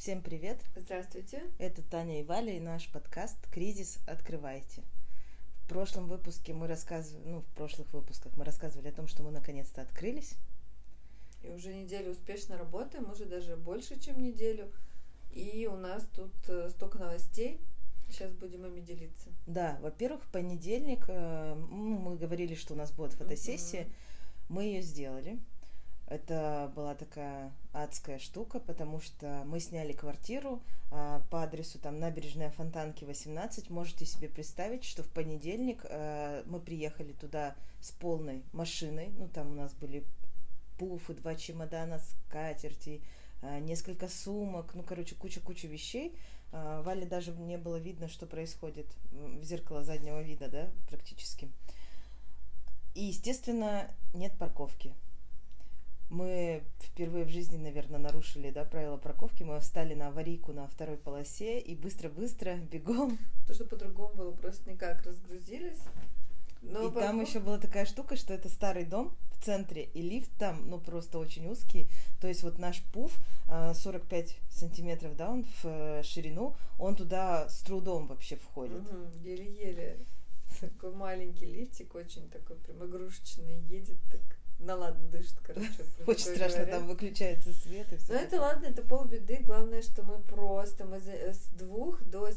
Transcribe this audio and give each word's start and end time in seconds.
Всем 0.00 0.22
привет! 0.22 0.56
Здравствуйте! 0.76 1.42
Это 1.58 1.82
Таня 1.82 2.20
и 2.20 2.24
Валя 2.24 2.56
и 2.56 2.58
наш 2.58 2.88
подкаст 2.88 3.36
«Кризис. 3.52 3.98
Открывайте». 4.06 4.82
В 5.62 5.68
прошлом 5.68 6.08
выпуске 6.08 6.54
мы 6.54 6.68
рассказывали, 6.68 7.22
ну, 7.28 7.40
в 7.42 7.46
прошлых 7.48 7.92
выпусках 7.92 8.34
мы 8.34 8.46
рассказывали 8.46 8.88
о 8.88 8.92
том, 8.92 9.08
что 9.08 9.22
мы 9.22 9.30
наконец-то 9.30 9.82
открылись. 9.82 10.36
И 11.42 11.50
уже 11.50 11.74
неделю 11.74 12.12
успешно 12.12 12.56
работаем, 12.56 13.04
может 13.04 13.28
даже 13.28 13.58
больше, 13.58 14.00
чем 14.00 14.22
неделю. 14.22 14.72
И 15.32 15.68
у 15.70 15.76
нас 15.76 16.02
тут 16.16 16.32
э, 16.48 16.70
столько 16.70 16.98
новостей. 16.98 17.60
Сейчас 18.08 18.32
будем 18.32 18.64
ими 18.64 18.80
делиться. 18.80 19.28
Да, 19.46 19.78
во-первых, 19.82 20.24
в 20.24 20.28
понедельник 20.28 21.04
э, 21.08 21.54
мы 21.54 22.16
говорили, 22.16 22.54
что 22.54 22.72
у 22.72 22.76
нас 22.78 22.90
будет 22.90 23.12
фотосессия. 23.12 23.82
Mm-hmm. 23.82 24.46
Мы 24.48 24.64
ее 24.64 24.80
сделали. 24.80 25.38
Это 26.10 26.72
была 26.74 26.96
такая 26.96 27.52
адская 27.72 28.18
штука, 28.18 28.58
потому 28.58 29.00
что 29.00 29.44
мы 29.46 29.60
сняли 29.60 29.92
квартиру 29.92 30.60
а, 30.90 31.22
по 31.30 31.44
адресу 31.44 31.78
там 31.78 32.00
набережная 32.00 32.50
Фонтанки 32.50 33.04
18. 33.04 33.70
Можете 33.70 34.04
себе 34.06 34.28
представить, 34.28 34.82
что 34.82 35.04
в 35.04 35.08
понедельник 35.08 35.86
а, 35.88 36.42
мы 36.46 36.58
приехали 36.58 37.12
туда 37.12 37.54
с 37.80 37.92
полной 37.92 38.42
машиной. 38.52 39.12
Ну, 39.18 39.28
там 39.28 39.52
у 39.52 39.54
нас 39.54 39.72
были 39.74 40.04
пуфы, 40.78 41.14
два 41.14 41.36
чемодана, 41.36 42.00
скатерти, 42.00 43.02
а, 43.40 43.60
несколько 43.60 44.08
сумок, 44.08 44.74
ну, 44.74 44.82
короче, 44.82 45.14
куча-куча 45.14 45.68
вещей. 45.68 46.18
А, 46.50 46.82
Вале 46.82 47.06
даже 47.06 47.30
не 47.30 47.56
было 47.56 47.76
видно, 47.76 48.08
что 48.08 48.26
происходит 48.26 48.88
в 49.12 49.44
зеркало 49.44 49.84
заднего 49.84 50.20
вида, 50.20 50.48
да, 50.48 50.70
практически. 50.88 51.48
И, 52.96 53.04
естественно, 53.04 53.88
нет 54.12 54.36
парковки 54.36 54.92
мы 56.10 56.64
впервые 56.80 57.24
в 57.24 57.28
жизни, 57.28 57.56
наверное, 57.56 58.00
нарушили 58.00 58.50
да, 58.50 58.64
правила 58.64 58.96
парковки. 58.96 59.44
Мы 59.44 59.58
встали 59.60 59.94
на 59.94 60.08
аварийку 60.08 60.52
на 60.52 60.66
второй 60.66 60.96
полосе 60.96 61.60
и 61.60 61.74
быстро-быстро 61.74 62.56
бегом. 62.56 63.18
То, 63.46 63.54
что 63.54 63.64
по-другому 63.64 64.14
было 64.14 64.32
просто 64.32 64.70
никак, 64.70 65.02
разгрузились. 65.04 65.78
Но 66.62 66.80
и 66.80 66.82
парков... 66.84 67.02
там 67.02 67.20
еще 67.22 67.38
была 67.38 67.58
такая 67.58 67.86
штука, 67.86 68.16
что 68.16 68.34
это 68.34 68.48
старый 68.48 68.84
дом 68.84 69.16
в 69.30 69.42
центре, 69.42 69.84
и 69.94 70.02
лифт 70.02 70.30
там, 70.38 70.68
ну, 70.68 70.78
просто 70.78 71.18
очень 71.18 71.46
узкий. 71.48 71.88
То 72.20 72.28
есть 72.28 72.42
вот 72.42 72.58
наш 72.58 72.82
пуф 72.92 73.18
45 73.46 74.30
а, 74.30 74.52
сантиметров, 74.52 75.16
да, 75.16 75.30
он 75.30 75.44
в 75.44 75.64
э, 75.64 76.02
ширину, 76.02 76.54
он 76.78 76.96
туда 76.96 77.48
с 77.48 77.60
трудом 77.60 78.08
вообще 78.08 78.36
входит. 78.36 78.82
Угу, 78.82 79.22
еле-еле. 79.22 79.96
Такой 80.60 80.92
маленький 80.92 81.46
лифтик, 81.46 81.94
очень 81.94 82.28
такой 82.28 82.56
прям 82.56 82.84
игрушечный, 82.84 83.60
едет 83.62 83.96
так 84.10 84.39
на 84.60 84.76
ладно 84.76 85.08
дышит, 85.08 85.36
короче. 85.42 85.70
Очень 86.06 86.34
страшно, 86.34 86.58
говоря. 86.58 86.78
там 86.78 86.86
выключается 86.86 87.52
свет 87.52 87.92
и 87.92 87.96
все. 87.96 88.12
Ну 88.12 88.18
это 88.18 88.40
ладно, 88.40 88.66
это 88.66 88.82
полбеды. 88.82 89.38
Главное, 89.44 89.82
что 89.82 90.02
мы 90.02 90.20
просто, 90.22 90.84
мы 90.84 90.98
с 91.00 91.48
двух 91.52 92.02
до 92.04 92.30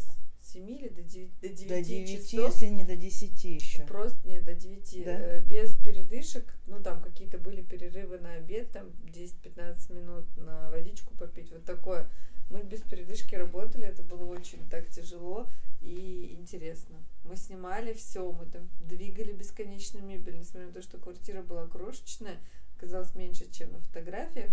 семи 0.54 0.78
или 0.78 0.90
до 0.90 1.02
девяти, 1.02 1.34
до 1.42 1.50
девяти, 1.50 1.68
до 1.68 1.82
девяти 1.82 2.38
часов. 2.38 2.54
если 2.54 2.66
не 2.68 2.84
до 2.84 2.96
десяти 2.96 3.54
еще. 3.56 3.84
Просто, 3.84 4.28
не, 4.28 4.40
до 4.40 4.54
девяти. 4.54 5.04
Да? 5.04 5.12
Э, 5.12 5.42
без 5.42 5.76
передышек. 5.76 6.54
Ну, 6.68 6.82
там 6.82 7.02
какие-то 7.02 7.38
были 7.38 7.62
перерывы 7.62 8.20
на 8.20 8.34
обед, 8.34 8.72
там 8.72 8.88
10-15 9.06 9.94
минут 9.94 10.26
на 10.38 10.70
водичку 10.70 11.16
попить, 11.16 11.52
вот 11.52 11.66
такое. 11.66 12.10
Мы 12.54 12.62
без 12.62 12.82
передышки 12.82 13.34
работали, 13.34 13.88
это 13.88 14.04
было 14.04 14.26
очень 14.26 14.70
так 14.70 14.88
тяжело 14.88 15.50
и 15.82 16.36
интересно. 16.40 16.96
Мы 17.24 17.36
снимали 17.36 17.94
все, 17.94 18.32
мы 18.32 18.46
там 18.46 18.70
двигали 18.80 19.32
бесконечно 19.32 19.98
мебель, 19.98 20.38
несмотря 20.38 20.68
на 20.68 20.74
то, 20.74 20.84
что 20.84 21.00
квартира 21.00 21.42
была 21.42 21.66
крошечная, 21.66 22.38
казалось 22.78 23.16
меньше, 23.16 23.50
чем 23.52 23.72
на 23.74 23.80
фотографиях. 23.80 24.52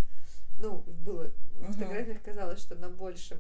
Ну, 0.59 0.79
было, 1.05 1.31
на 1.57 1.67
uh-huh. 1.67 1.73
фотографиях 1.75 2.23
казалось, 2.23 2.61
что 2.61 2.75
на 2.75 2.89
больше. 2.89 3.39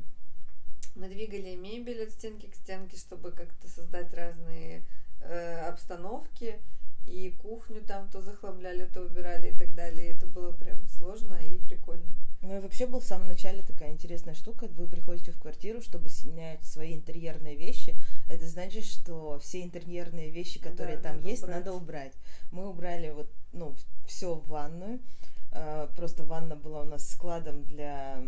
Мы 0.94 1.08
двигали 1.08 1.54
мебель 1.54 2.02
от 2.02 2.10
стенки 2.10 2.44
к 2.44 2.54
стенке, 2.54 2.98
чтобы 2.98 3.32
как-то 3.32 3.66
создать 3.66 4.12
разные 4.12 4.84
э, 5.22 5.60
обстановки. 5.68 6.60
И 7.06 7.30
кухню 7.40 7.80
там 7.80 8.10
то 8.10 8.20
захламляли, 8.20 8.84
то 8.84 9.00
убирали 9.00 9.52
и 9.52 9.56
так 9.56 9.74
далее. 9.74 10.14
Это 10.14 10.26
было 10.26 10.52
прям 10.52 10.86
сложно 10.88 11.29
и 11.29 11.29
прикольно. 11.70 12.12
Ну 12.42 12.56
и 12.56 12.60
вообще 12.60 12.86
был 12.86 13.00
в 13.00 13.04
самом 13.04 13.28
начале 13.28 13.62
такая 13.62 13.92
интересная 13.92 14.34
штука. 14.34 14.66
Вы 14.68 14.86
приходите 14.86 15.30
в 15.30 15.38
квартиру, 15.38 15.82
чтобы 15.82 16.08
снять 16.08 16.64
свои 16.64 16.94
интерьерные 16.94 17.54
вещи. 17.54 17.96
Это 18.28 18.46
значит, 18.48 18.84
что 18.84 19.38
все 19.40 19.62
интерьерные 19.62 20.30
вещи, 20.30 20.58
которые 20.58 20.96
да, 20.96 21.02
там 21.02 21.16
надо 21.16 21.28
есть, 21.28 21.42
убрать. 21.42 21.56
надо 21.56 21.72
убрать. 21.72 22.12
Мы 22.50 22.68
убрали 22.68 23.10
вот, 23.10 23.30
ну, 23.52 23.76
все 24.06 24.34
в 24.34 24.48
ванную. 24.48 25.00
А, 25.52 25.88
просто 25.96 26.24
ванна 26.24 26.56
была 26.56 26.80
у 26.82 26.84
нас 26.84 27.08
складом 27.08 27.64
для 27.64 28.22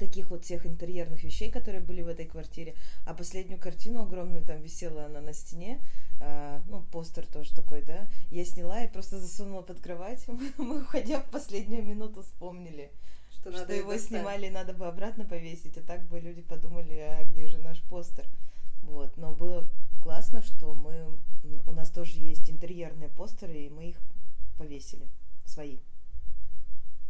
таких 0.00 0.30
вот 0.30 0.44
всех 0.44 0.66
интерьерных 0.66 1.22
вещей, 1.22 1.50
которые 1.50 1.82
были 1.82 2.00
в 2.02 2.08
этой 2.08 2.24
квартире. 2.24 2.74
А 3.04 3.14
последнюю 3.14 3.60
картину 3.60 4.02
огромную 4.02 4.42
там 4.42 4.60
висела 4.62 5.04
она 5.04 5.20
на 5.20 5.34
стене, 5.34 5.78
э, 6.20 6.60
ну, 6.68 6.82
постер 6.90 7.26
тоже 7.26 7.54
такой, 7.54 7.82
да, 7.82 8.08
я 8.30 8.44
сняла 8.44 8.82
и 8.82 8.88
просто 8.88 9.20
засунула 9.20 9.62
под 9.62 9.80
кровать. 9.80 10.26
Мы, 10.56 10.82
уходя 10.82 11.20
в 11.20 11.30
последнюю 11.30 11.84
минуту, 11.84 12.22
вспомнили, 12.22 12.90
что, 13.30 13.52
что 13.52 13.72
его 13.72 13.92
достать. 13.92 14.08
снимали, 14.08 14.48
надо 14.48 14.72
бы 14.72 14.86
обратно 14.86 15.24
повесить, 15.26 15.76
а 15.76 15.82
так 15.82 16.02
бы 16.08 16.18
люди 16.18 16.40
подумали, 16.40 16.94
а 16.94 17.24
где 17.24 17.46
же 17.46 17.58
наш 17.58 17.80
постер. 17.82 18.24
Вот, 18.82 19.16
но 19.18 19.34
было 19.34 19.68
классно, 20.02 20.42
что 20.42 20.72
мы, 20.74 21.18
у 21.66 21.72
нас 21.72 21.90
тоже 21.90 22.18
есть 22.18 22.50
интерьерные 22.50 23.10
постеры, 23.10 23.58
и 23.58 23.68
мы 23.68 23.90
их 23.90 24.00
повесили, 24.56 25.06
свои 25.44 25.76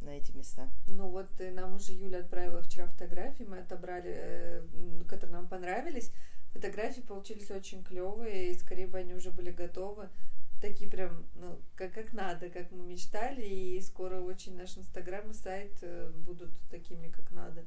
на 0.00 0.10
эти 0.10 0.32
места? 0.32 0.68
Ну 0.86 1.08
вот 1.08 1.28
э, 1.40 1.50
нам 1.50 1.74
уже 1.74 1.92
Юля 1.92 2.20
отправила 2.20 2.62
вчера 2.62 2.86
фотографии, 2.86 3.44
мы 3.44 3.58
отобрали, 3.58 4.12
э, 4.14 4.62
которые 5.08 5.36
нам 5.36 5.48
понравились. 5.48 6.12
Фотографии 6.52 7.00
получились 7.00 7.50
очень 7.50 7.84
клевые, 7.84 8.52
и 8.52 8.58
скорее 8.58 8.86
бы 8.86 8.98
они 8.98 9.14
уже 9.14 9.30
были 9.30 9.50
готовы. 9.50 10.08
Такие 10.60 10.90
прям, 10.90 11.24
ну, 11.36 11.58
как, 11.74 11.92
как 11.92 12.12
надо, 12.12 12.50
как 12.50 12.70
мы 12.70 12.84
мечтали, 12.84 13.42
и 13.42 13.80
скоро 13.80 14.20
очень 14.20 14.56
наш 14.56 14.76
инстаграм 14.76 15.30
и 15.30 15.34
сайт 15.34 15.72
э, 15.82 16.10
будут 16.26 16.50
такими, 16.70 17.08
как 17.08 17.30
надо. 17.30 17.64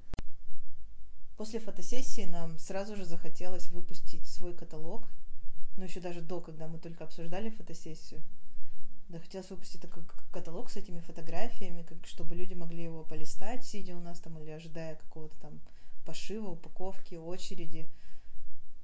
После 1.38 1.60
фотосессии 1.60 2.26
нам 2.26 2.60
сразу 2.60 2.96
же 2.96 3.06
захотелось 3.06 3.70
выпустить 3.70 4.28
свой 4.28 4.54
каталог, 4.54 5.08
ну 5.78 5.86
еще 5.86 6.00
даже 6.00 6.22
до, 6.22 6.40
когда 6.42 6.68
мы 6.68 6.78
только 6.78 7.04
обсуждали 7.04 7.50
фотосессию. 7.50 8.22
Да, 9.10 9.20
хотелось 9.20 9.50
выпустить 9.50 9.82
такой 9.82 10.04
каталог 10.32 10.70
с 10.70 10.78
этими 10.78 11.00
фотографиями, 11.00 11.84
как, 11.84 12.06
чтобы 12.06 12.36
люди 12.36 12.54
могли 12.54 12.84
его 12.84 13.04
полистать, 13.04 13.66
сидя 13.66 13.96
у 13.96 14.00
нас 14.00 14.20
там 14.20 14.40
или 14.40 14.52
ожидая 14.52 14.96
какого-то 14.96 15.36
там 15.40 15.62
пошива, 16.06 16.50
упаковки, 16.50 17.16
очереди, 17.16 17.90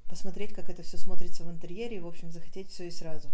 посмотреть, 0.08 0.52
как 0.52 0.68
это 0.68 0.82
все 0.82 0.98
смотрится 0.98 1.44
в 1.44 1.50
интерьере, 1.50 1.96
и, 1.96 2.00
в 2.00 2.06
общем, 2.06 2.30
захотеть 2.30 2.70
все 2.70 2.86
и 2.86 2.90
сразу. 2.90 3.30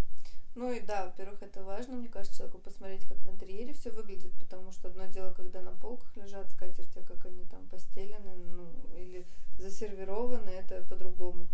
Ну 0.55 0.73
и 0.73 0.81
да, 0.81 1.05
во-первых, 1.05 1.43
это 1.43 1.63
важно, 1.65 1.97
мне 1.97 2.09
кажется, 2.09 2.39
человеку 2.39 2.59
посмотреть, 2.59 3.05
как 3.07 3.19
в 3.19 3.31
интерьере 3.31 3.75
все 3.75 3.91
выглядит, 3.91 4.33
потому 4.39 4.73
что 4.73 4.89
одно 4.89 5.07
дело, 5.07 5.33
когда 5.35 5.61
на 5.61 5.73
полках 5.73 6.17
лежат 6.17 6.51
скатерти, 6.51 6.99
а 6.99 7.03
как 7.03 7.27
они 7.27 7.45
там 7.45 7.69
постелены, 7.69 8.35
ну, 8.37 8.73
или 8.97 9.27
засервированы, 9.59 10.49
это 10.49 10.83
по-другому. 10.89 11.47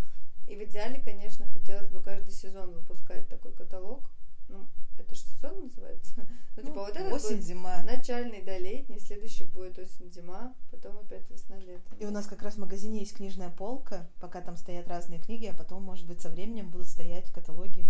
И 0.47 0.55
в 0.55 0.63
идеале, 0.63 1.01
конечно, 1.01 1.47
хотелось 1.47 1.91
бы 1.91 2.01
каждый 2.01 2.33
сезон 2.33 2.73
выпускать 2.73 3.29
такой 3.29 3.53
каталог, 3.53 4.09
ну, 4.53 4.67
это 4.99 5.15
же 5.15 5.21
сезон 5.23 5.63
называется. 5.63 6.15
Ну, 6.57 6.63
типа, 6.63 6.81
вот 6.81 6.95
это 6.95 7.15
осень, 7.15 7.41
зима. 7.41 7.83
Начальный, 7.83 8.43
да, 8.43 8.59
летний, 8.59 8.99
следующий 8.99 9.45
будет 9.45 9.79
осень, 9.79 10.11
зима, 10.11 10.55
потом 10.71 10.99
опять 10.99 11.29
весна, 11.31 11.57
лето. 11.59 11.97
И 11.99 12.05
у 12.05 12.11
нас 12.11 12.27
как 12.27 12.43
раз 12.43 12.55
в 12.55 12.59
магазине 12.59 13.01
есть 13.01 13.17
книжная 13.17 13.51
полка, 13.51 14.09
пока 14.21 14.41
там 14.43 14.57
стоят 14.57 14.87
разные 14.87 15.19
книги, 15.19 15.47
а 15.47 15.55
потом, 15.55 15.83
может 15.83 16.07
быть, 16.07 16.21
со 16.21 16.29
временем 16.29 16.71
будут 16.71 16.89
стоять 16.89 17.33
каталоги. 17.33 17.87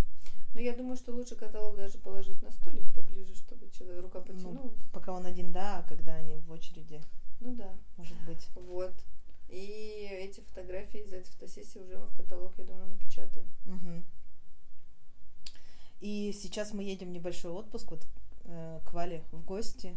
Ну, 0.55 0.61
я 0.61 0.77
думаю, 0.77 0.97
что 0.97 1.13
лучше 1.13 1.35
каталог 1.35 1.77
даже 1.77 1.99
положить 1.99 2.41
на 2.43 2.51
столик 2.53 2.85
поближе, 2.95 3.35
чтобы 3.35 3.71
человек 3.71 4.03
рука 4.03 4.19
ну, 4.19 4.25
потянулась. 4.25 4.73
Ну, 4.79 4.91
пока 4.93 5.13
он 5.13 5.27
один, 5.27 5.51
да, 5.51 5.79
а 5.79 5.89
когда 5.89 6.15
они 6.15 6.37
в 6.37 6.51
очереди. 6.51 7.01
Ну 7.41 7.55
да. 7.57 7.75
Может 7.97 8.17
быть. 8.27 8.49
Вот. 8.55 8.95
И 9.49 10.09
эти 10.11 10.41
фотографии 10.41 11.01
из 11.01 11.13
этой 11.13 11.31
фотосессии 11.33 11.79
уже 11.79 11.99
мы 11.99 12.07
в 12.07 12.17
каталог, 12.17 12.53
я 12.59 12.65
думаю, 12.65 12.87
напечатаем. 12.87 13.47
Угу. 13.67 14.03
И 16.03 16.33
сейчас 16.33 16.73
мы 16.73 16.83
едем 16.83 17.11
в 17.11 17.13
небольшой 17.13 17.53
отпуск 17.53 17.93
вот 17.93 18.05
э, 18.43 18.81
к 18.85 18.93
Вале 18.93 19.23
в 19.31 19.45
гости. 19.45 19.97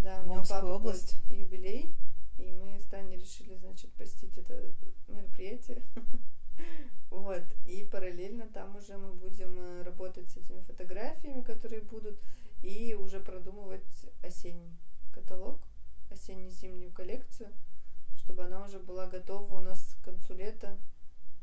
Да, 0.00 0.22
в 0.22 0.32
Омскую 0.32 0.74
область. 0.74 1.14
юбилей, 1.30 1.94
и 2.36 2.50
мы 2.50 2.80
с 2.80 2.86
Таней 2.86 3.16
решили, 3.16 3.54
значит, 3.54 3.92
посетить 3.92 4.36
это 4.36 4.74
мероприятие. 5.08 5.82
Вот, 7.10 7.42
и 7.66 7.84
параллельно 7.90 8.46
там 8.46 8.76
уже 8.76 8.96
мы 8.96 9.12
будем 9.14 9.58
э, 9.58 9.82
работать 9.82 10.28
с 10.30 10.36
этими 10.36 10.60
фотографиями, 10.60 11.42
которые 11.42 11.82
будут, 11.82 12.20
и 12.62 12.94
уже 12.94 13.18
продумывать 13.18 14.06
осенний 14.22 14.78
каталог, 15.12 15.60
осенне-зимнюю 16.10 16.92
коллекцию, 16.92 17.48
чтобы 18.16 18.44
она 18.44 18.64
уже 18.64 18.78
была 18.78 19.06
готова 19.06 19.58
у 19.58 19.60
нас 19.60 19.96
к 20.00 20.04
концу 20.04 20.34
лета, 20.34 20.78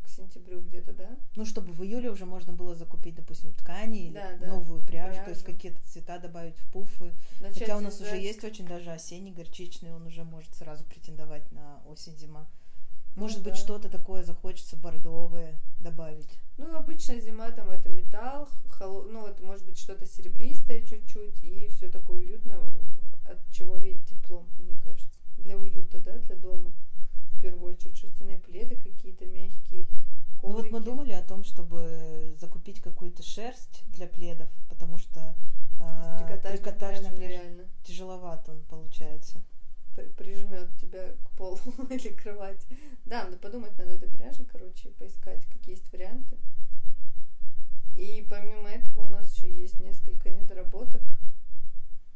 к 0.08 0.10
сентябрю 0.10 0.62
где-то, 0.62 0.94
да? 0.94 1.18
Ну, 1.36 1.46
чтобы 1.46 1.74
в 1.74 1.84
июле 1.84 2.10
уже 2.10 2.26
можно 2.26 2.54
было 2.54 2.76
закупить, 2.76 3.16
допустим, 3.16 3.54
ткани 3.54 4.08
или 4.08 4.14
да, 4.14 4.48
новую 4.48 4.82
пряжу, 4.84 5.12
пряжу, 5.12 5.26
то 5.26 5.30
есть 5.32 5.44
какие-то 5.44 5.80
цвета 5.86 6.18
добавить 6.18 6.58
в 6.58 6.72
пуфы. 6.72 7.14
Начать 7.42 7.60
Хотя 7.60 7.78
у 7.78 7.82
нас 7.82 8.00
уже 8.00 8.18
есть 8.18 8.44
очень 8.44 8.66
даже 8.66 8.92
осенний 8.92 9.32
горчичный, 9.32 9.94
он 9.94 10.08
уже 10.08 10.24
может 10.24 10.54
сразу 10.56 10.86
претендовать 10.86 11.52
на 11.52 11.82
осень-зима. 11.86 12.48
Ну 13.16 13.22
может 13.22 13.40
ну, 13.40 13.44
быть, 13.46 13.54
да. 13.54 13.60
что-то 13.60 13.90
такое 13.90 14.24
захочется 14.24 14.78
бордовое 14.78 15.60
добавить. 15.80 16.40
Ну, 16.58 16.76
обычно 16.76 17.20
зима 17.20 17.52
там 17.52 17.70
это 17.70 17.90
металл, 17.90 18.48
холод... 18.70 19.12
ну, 19.12 19.22
вот 19.22 19.42
может 19.42 19.66
быть 19.66 19.78
что-то 19.78 20.06
серебристое 20.06 20.82
чуть-чуть, 20.86 21.44
и 21.44 21.68
все 21.68 21.90
такое 21.90 22.18
уютное, 22.18 22.60
от 23.26 23.40
чего 23.52 23.78
веет 23.78 24.06
теплом, 24.06 24.48
мне 24.60 24.80
кажется. 24.84 25.20
Для 25.38 25.58
уюта, 25.58 26.00
да, 26.00 26.18
для 26.18 26.36
дома 26.36 26.72
в 27.38 27.42
первую 27.42 27.74
очередь 27.74 27.98
шерстяные 27.98 28.40
пледы 28.40 28.76
какие-то 28.76 29.26
мягкие. 29.26 29.86
Коврики. 30.40 30.44
Ну 30.44 30.52
вот 30.54 30.72
мы 30.72 30.80
думали 30.80 31.12
о 31.12 31.22
том, 31.22 31.44
чтобы 31.44 32.36
закупить 32.40 32.82
какую-то 32.82 33.24
шерсть 33.24 33.84
для 33.88 34.08
пледов, 34.08 34.50
потому 34.70 34.98
что 34.98 35.36
э, 35.80 36.40
трикотажный 36.44 37.16
реально 37.16 37.66
тяжеловато 37.84 38.52
он 38.52 38.64
получается. 38.64 39.42
Прижмет 40.16 40.70
тебя 40.80 41.14
к 41.24 41.30
полу 41.32 41.60
или 41.90 42.10
кровать. 42.10 42.66
Да, 43.06 43.24
надо 43.24 43.38
подумать 43.38 43.78
над 43.78 43.88
этой 43.90 44.10
пряжей, 44.10 44.46
короче, 44.46 44.90
поискать, 44.90 45.46
какие 45.48 45.76
есть 45.76 45.92
варианты. 45.92 46.38
И 47.96 48.26
помимо 48.30 48.70
этого 48.70 49.08
у 49.08 49.10
нас 49.10 49.36
еще 49.36 49.52
есть 49.52 49.80
несколько 49.80 50.30
недоработок. 50.30 51.02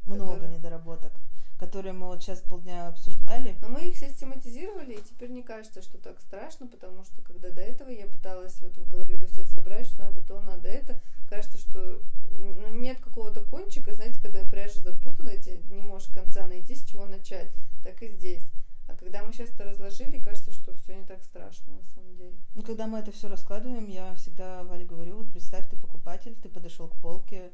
Много 0.06 0.34
которые... 0.34 0.58
недоработок 0.58 1.14
которые 1.62 1.94
мы 1.94 2.08
вот 2.08 2.24
сейчас 2.24 2.40
полдня 2.42 2.88
обсуждали. 2.88 3.56
Но 3.62 3.70
мы 3.70 3.86
их 3.86 3.96
систематизировали, 3.96 4.96
и 4.96 5.04
теперь 5.04 5.30
не 5.30 5.44
кажется, 5.44 5.84
что 5.84 6.00
так 6.00 6.20
страшно, 6.20 6.66
потому 6.66 7.04
что 7.04 7.22
когда 7.22 7.52
до 7.52 7.62
этого 7.62 7.90
я 7.90 8.08
пыталась 8.08 8.60
вот 8.64 8.76
в 8.76 8.90
голове 8.90 9.20
все 9.28 9.46
собрать, 9.46 9.86
что 9.86 10.06
надо 10.06 10.22
то, 10.22 10.42
надо 10.42 10.68
это, 10.68 11.00
кажется, 11.30 11.60
что 11.60 12.02
ну, 12.32 12.68
нет 12.70 13.00
какого-то 13.00 13.42
кончика, 13.42 13.94
знаете, 13.94 14.20
когда 14.20 14.44
пряжа 14.44 14.80
запутана, 14.80 15.30
ты 15.34 15.60
не 15.70 15.84
можешь 15.84 16.10
конца 16.10 16.48
найти, 16.48 16.74
с 16.74 16.84
чего 16.84 17.06
начать, 17.06 17.54
так 17.84 18.02
и 18.02 18.08
здесь. 18.08 18.50
А 18.88 18.96
когда 18.96 19.22
мы 19.22 19.32
сейчас 19.32 19.50
это 19.50 19.66
разложили, 19.66 20.20
кажется, 20.20 20.52
что 20.52 20.74
все 20.74 20.96
не 20.96 21.06
так 21.06 21.22
страшно 21.22 21.74
на 21.74 21.84
самом 21.94 22.16
деле. 22.16 22.38
Ну, 22.56 22.64
когда 22.64 22.88
мы 22.88 22.98
это 22.98 23.12
все 23.12 23.28
раскладываем, 23.30 23.88
я 23.88 24.16
всегда 24.16 24.64
Вале 24.64 24.84
говорю, 24.84 25.18
вот 25.18 25.32
представь, 25.32 25.70
ты 25.70 25.76
покупатель, 25.76 26.36
ты 26.42 26.50
подошел 26.50 26.88
к 26.88 26.96
полке, 26.96 27.52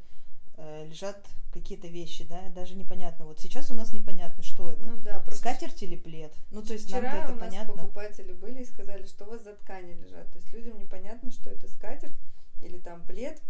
лежат 0.57 1.25
какие-то 1.53 1.87
вещи, 1.87 2.23
да, 2.23 2.49
даже 2.49 2.75
непонятно. 2.75 3.25
Вот 3.25 3.39
сейчас 3.39 3.71
у 3.71 3.73
нас 3.73 3.93
непонятно, 3.93 4.43
что 4.43 4.71
это. 4.71 4.85
Ну 4.85 5.01
да, 5.01 5.19
просто 5.19 5.39
скатерть 5.39 5.81
или 5.83 5.95
плед. 5.95 6.33
Ну 6.51 6.61
то 6.61 6.73
есть 6.73 6.87
Вчера 6.87 7.01
нам 7.01 7.23
это 7.23 7.31
у 7.31 7.35
нас 7.35 7.39
понятно. 7.39 7.73
покупатели 7.73 8.33
были 8.33 8.61
и 8.61 8.65
сказали, 8.65 9.05
что 9.05 9.25
у 9.25 9.29
вас 9.29 9.43
за 9.43 9.55
ткани 9.55 9.93
лежат. 9.93 10.29
То 10.31 10.37
есть 10.37 10.51
людям 10.53 10.77
непонятно, 10.79 11.31
что 11.31 11.49
это 11.49 11.67
скатерть 11.67 12.17
или 12.61 12.79
там 12.79 13.03
плед. 13.05 13.41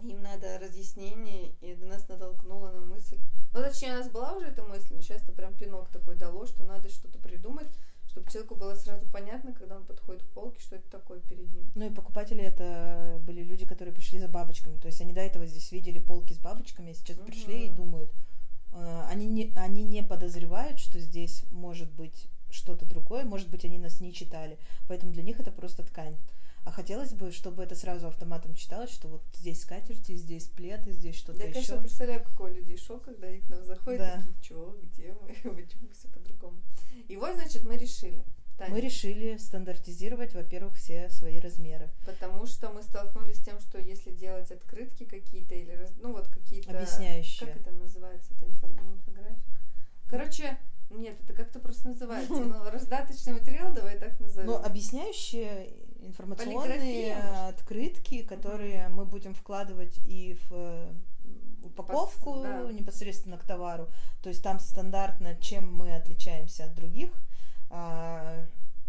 Им 0.00 0.20
надо 0.22 0.58
разъяснение, 0.58 1.54
и 1.60 1.68
это 1.68 1.84
нас 1.84 2.08
натолкнуло 2.08 2.72
на 2.72 2.80
мысль. 2.80 3.18
Ну, 3.54 3.60
точнее, 3.62 3.92
у 3.92 3.98
нас 3.98 4.10
была 4.10 4.32
уже 4.32 4.46
эта 4.46 4.64
мысль, 4.64 4.94
но 4.94 5.00
сейчас 5.00 5.22
это 5.22 5.32
прям 5.32 5.54
пинок 5.54 5.90
такой 5.90 6.16
дало, 6.16 6.46
что 6.46 6.64
надо 6.64 6.88
что-то 6.88 7.18
придумать, 7.20 7.68
чтобы 8.12 8.30
человеку 8.30 8.54
было 8.54 8.74
сразу 8.74 9.06
понятно, 9.06 9.54
когда 9.54 9.76
он 9.76 9.84
подходит 9.84 10.22
к 10.22 10.26
полке, 10.26 10.60
что 10.60 10.76
это 10.76 10.88
такое 10.90 11.20
перед 11.20 11.50
ним. 11.52 11.70
Ну 11.74 11.86
и 11.86 11.90
покупатели 11.90 12.42
это 12.42 13.18
были 13.26 13.42
люди, 13.42 13.64
которые 13.64 13.94
пришли 13.94 14.18
за 14.18 14.28
бабочками. 14.28 14.76
То 14.76 14.86
есть 14.86 15.00
они 15.00 15.14
до 15.14 15.22
этого 15.22 15.46
здесь 15.46 15.72
видели 15.72 15.98
полки 15.98 16.34
с 16.34 16.38
бабочками, 16.38 16.90
а 16.90 16.94
сейчас 16.94 17.16
угу. 17.16 17.26
пришли 17.26 17.66
и 17.66 17.70
думают, 17.70 18.12
э, 18.72 19.06
они 19.08 19.26
не, 19.26 19.50
они 19.56 19.82
не 19.82 20.02
подозревают, 20.02 20.78
что 20.78 21.00
здесь 21.00 21.44
может 21.50 21.90
быть 21.90 22.28
что-то 22.50 22.84
другое, 22.84 23.24
может 23.24 23.48
быть, 23.48 23.64
они 23.64 23.78
нас 23.78 24.00
не 24.00 24.12
читали. 24.12 24.58
Поэтому 24.88 25.12
для 25.12 25.22
них 25.22 25.40
это 25.40 25.50
просто 25.50 25.82
ткань. 25.82 26.16
А 26.64 26.70
хотелось 26.70 27.12
бы, 27.12 27.32
чтобы 27.32 27.64
это 27.64 27.74
сразу 27.74 28.06
автоматом 28.06 28.54
читалось, 28.54 28.90
что 28.90 29.08
вот 29.08 29.22
здесь 29.34 29.62
скатерти, 29.62 30.14
здесь 30.14 30.44
пледы, 30.44 30.92
здесь 30.92 31.16
что-то 31.16 31.38
еще. 31.38 31.48
Я, 31.48 31.52
конечно, 31.52 31.78
представляю, 31.78 32.22
какой 32.22 32.54
людей 32.54 32.76
шок, 32.76 33.04
когда 33.04 33.26
они 33.26 33.40
к 33.40 33.48
нам 33.48 33.64
заходят, 33.64 34.00
да. 34.00 34.16
такие, 34.16 34.36
что, 34.42 34.78
где 34.80 35.12
мы, 35.12 35.28
почему 35.54 35.88
все 35.92 36.08
по-другому. 36.08 36.62
И 37.08 37.16
вот, 37.16 37.34
значит, 37.34 37.64
мы 37.64 37.76
решили. 37.76 38.24
Таня. 38.58 38.70
Мы 38.70 38.80
решили 38.80 39.38
стандартизировать, 39.38 40.34
во-первых, 40.34 40.76
все 40.76 41.08
свои 41.08 41.40
размеры. 41.40 41.90
Потому 42.04 42.46
что 42.46 42.70
мы 42.70 42.82
столкнулись 42.82 43.38
с 43.38 43.44
тем, 43.44 43.58
что 43.60 43.78
если 43.78 44.12
делать 44.12 44.50
открытки 44.52 45.04
какие-то 45.04 45.54
или, 45.54 45.76
ну, 46.00 46.12
вот 46.12 46.28
какие-то... 46.28 46.70
Объясняющие. 46.70 47.48
Как 47.48 47.60
это 47.60 47.72
называется? 47.72 48.34
Это 48.34 48.46
инфо, 48.46 48.66
инфографика. 48.68 49.60
Короче, 50.08 50.58
нет, 50.90 51.16
это 51.24 51.32
как-то 51.32 51.58
просто 51.58 51.88
называется. 51.88 52.34
Ну, 52.42 52.70
раздаточный 52.70 53.32
материал, 53.32 53.72
давай 53.72 53.98
так 53.98 54.20
назовем. 54.20 54.46
Ну, 54.46 54.56
объясняющие 54.56 55.72
информационные 56.06 57.14
открытки, 57.48 58.22
которые 58.22 58.88
мы 58.88 59.04
будем 59.04 59.34
вкладывать 59.34 59.98
и 60.04 60.38
в 60.48 60.52
э, 60.52 60.92
упаковку 61.62 62.32
Пос, 62.32 62.42
да. 62.42 62.72
непосредственно 62.72 63.38
к 63.38 63.44
товару. 63.44 63.88
То 64.22 64.28
есть 64.28 64.42
там 64.42 64.60
стандартно, 64.60 65.36
чем 65.36 65.74
мы 65.74 65.94
отличаемся 65.94 66.64
от 66.64 66.74
других, 66.74 67.10
а, 67.70 68.46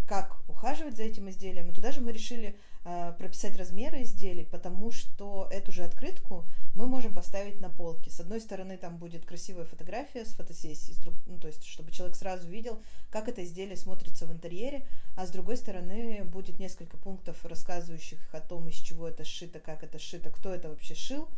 как 0.07 0.37
ухаживать 0.47 0.97
за 0.97 1.03
этим 1.03 1.29
изделием. 1.29 1.69
И 1.69 1.73
туда 1.73 1.91
же 1.91 2.01
мы 2.01 2.11
решили 2.11 2.57
а, 2.85 3.13
прописать 3.13 3.57
размеры 3.57 4.03
изделий, 4.03 4.45
потому 4.45 4.91
что 4.91 5.47
эту 5.51 5.71
же 5.71 5.83
открытку 5.83 6.45
мы 6.75 6.85
можем 6.85 7.13
поставить 7.13 7.61
на 7.61 7.69
полке. 7.69 8.11
С 8.11 8.19
одной 8.19 8.41
стороны, 8.41 8.77
там 8.77 8.97
будет 8.97 9.25
красивая 9.25 9.65
фотография 9.65 10.25
с 10.25 10.33
фотосессией, 10.33 10.97
ну, 11.25 11.39
то 11.39 11.47
есть, 11.47 11.63
человек 11.93 12.15
сразу 12.15 12.47
видел, 12.47 12.81
как 13.09 13.27
это 13.27 13.43
изделие 13.43 13.77
смотрится 13.77 14.25
в 14.25 14.31
интерьере, 14.31 14.85
а 15.15 15.25
с 15.25 15.31
другой 15.31 15.57
стороны, 15.57 16.23
будет 16.25 16.59
несколько 16.59 16.97
пунктов, 16.97 17.45
рассказывающих 17.45 18.19
о 18.33 18.41
том, 18.41 18.67
из 18.67 18.75
чего 18.75 19.07
это 19.07 19.23
сшито, 19.23 19.59
как 19.59 19.83
это 19.83 19.99
сшито, 19.99 20.29
кто 20.29 20.53
это 20.53 20.69
вообще 20.69 20.95
шил, 20.95 21.29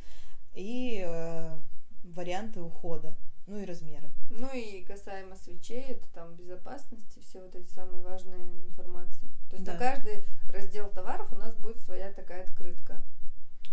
и 0.54 1.04
э, 1.06 1.58
варианты 2.04 2.62
ухода, 2.62 3.16
ну 3.48 3.60
и 3.60 3.66
размеры. 3.66 4.10
Ну 4.30 4.52
и 4.54 4.84
касаемо 4.84 5.36
свечей, 5.36 5.84
это 5.84 6.08
там 6.14 6.36
безопасности, 6.36 7.20
все 7.28 7.42
вот 7.42 7.56
эти 7.56 7.68
самые 7.68 8.02
важные 8.02 8.40
информации. 8.68 9.28
То 9.50 9.56
есть 9.56 9.66
да. 9.66 9.74
на 9.74 9.80
каждый 9.80 10.24
раздел 10.50 10.90
товаров 10.90 11.32
у 11.32 11.36
нас 11.36 11.56
будет 11.56 11.78
своя 11.82 12.12
такая 12.12 12.44
открытка. 12.44 13.04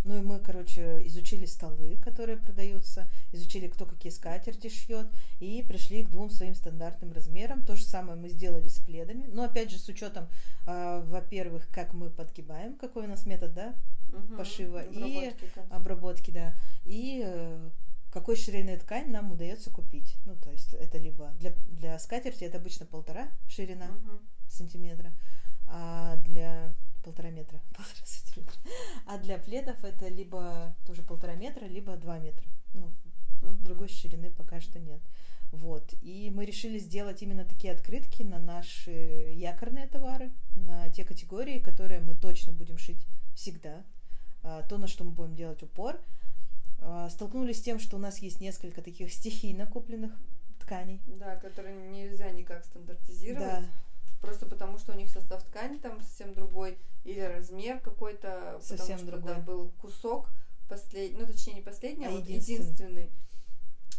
Ну 0.04 0.18
и 0.18 0.20
мы, 0.20 0.40
короче, 0.40 1.06
изучили 1.06 1.46
столы, 1.46 1.96
которые 2.02 2.36
продаются, 2.36 3.08
изучили, 3.32 3.68
кто 3.68 3.86
какие 3.86 4.10
скатерти 4.10 4.68
шьет, 4.68 5.06
и 5.38 5.64
пришли 5.66 6.04
к 6.04 6.10
двум 6.10 6.30
своим 6.30 6.54
стандартным 6.54 7.12
размерам. 7.12 7.62
То 7.62 7.76
же 7.76 7.84
самое 7.84 8.18
мы 8.18 8.28
сделали 8.28 8.68
с 8.68 8.78
пледами, 8.78 9.26
но 9.28 9.44
опять 9.44 9.70
же 9.70 9.78
с 9.78 9.88
учетом, 9.88 10.28
э, 10.66 11.02
во-первых, 11.06 11.68
как 11.70 11.94
мы 11.94 12.10
подгибаем, 12.10 12.76
какой 12.76 13.04
у 13.04 13.08
нас 13.08 13.26
метод, 13.26 13.54
да, 13.54 13.74
угу, 14.12 14.36
пошива 14.36 14.80
обработки, 14.80 15.44
и 15.44 15.60
обработки, 15.70 16.30
да, 16.30 16.56
и 16.84 17.22
э, 17.24 17.70
какой 18.12 18.36
ширины 18.36 18.76
ткань 18.78 19.10
нам 19.10 19.32
удается 19.32 19.70
купить. 19.70 20.16
Ну, 20.26 20.36
то 20.36 20.50
есть 20.50 20.74
это 20.74 20.98
либо 20.98 21.32
для, 21.38 21.52
для 21.68 21.98
скатерти 21.98 22.44
это 22.44 22.58
обычно 22.58 22.86
полтора 22.86 23.28
ширина 23.48 23.86
угу. 23.86 24.18
сантиметра, 24.48 25.12
а 25.66 26.16
для 26.16 26.74
полтора 27.02 27.30
метра, 27.30 27.60
полтора 27.76 28.04
сантиметра. 28.04 28.58
А 29.06 29.18
для 29.18 29.38
пледов 29.38 29.84
это 29.84 30.08
либо 30.08 30.74
тоже 30.86 31.02
полтора 31.02 31.34
метра, 31.34 31.66
либо 31.66 31.96
два 31.96 32.18
метра. 32.18 32.44
Ну, 32.74 32.92
угу. 33.42 33.64
другой 33.64 33.88
ширины 33.88 34.30
пока 34.30 34.60
что 34.60 34.78
нет. 34.78 35.00
Вот. 35.50 35.94
И 36.00 36.30
мы 36.30 36.46
решили 36.46 36.78
сделать 36.78 37.22
именно 37.22 37.44
такие 37.44 37.74
открытки 37.74 38.22
на 38.22 38.38
наши 38.38 39.32
якорные 39.34 39.86
товары, 39.86 40.32
на 40.56 40.88
те 40.88 41.04
категории, 41.04 41.58
которые 41.58 42.00
мы 42.00 42.14
точно 42.14 42.52
будем 42.52 42.78
шить 42.78 43.06
всегда. 43.34 43.84
А, 44.42 44.62
то, 44.62 44.78
на 44.78 44.86
что 44.86 45.04
мы 45.04 45.10
будем 45.10 45.36
делать 45.36 45.62
упор. 45.62 46.00
А, 46.80 47.10
столкнулись 47.10 47.58
с 47.58 47.62
тем, 47.62 47.78
что 47.78 47.96
у 47.96 48.00
нас 48.00 48.18
есть 48.18 48.40
несколько 48.40 48.80
таких 48.80 49.12
стихийно 49.12 49.66
купленных 49.66 50.12
тканей. 50.58 51.02
Да, 51.06 51.36
которые 51.36 51.76
нельзя 51.90 52.30
никак 52.30 52.64
стандартизировать. 52.64 53.46
Да 53.46 53.64
просто 54.22 54.46
потому 54.46 54.78
что 54.78 54.92
у 54.92 54.96
них 54.96 55.10
состав 55.10 55.44
ткани 55.44 55.76
там 55.76 56.00
совсем 56.00 56.32
другой, 56.32 56.78
или 57.04 57.20
размер 57.20 57.80
какой-то, 57.80 58.58
совсем 58.62 58.96
потому 58.96 58.98
что 58.98 59.06
другой. 59.08 59.34
Да, 59.34 59.40
был 59.40 59.70
кусок 59.80 60.30
последний, 60.68 61.18
ну 61.18 61.26
точнее 61.26 61.54
не 61.54 61.60
последний, 61.60 62.06
а, 62.06 62.08
а 62.08 62.12
вот 62.12 62.24
единственный. 62.24 62.56
единственный. 62.56 63.10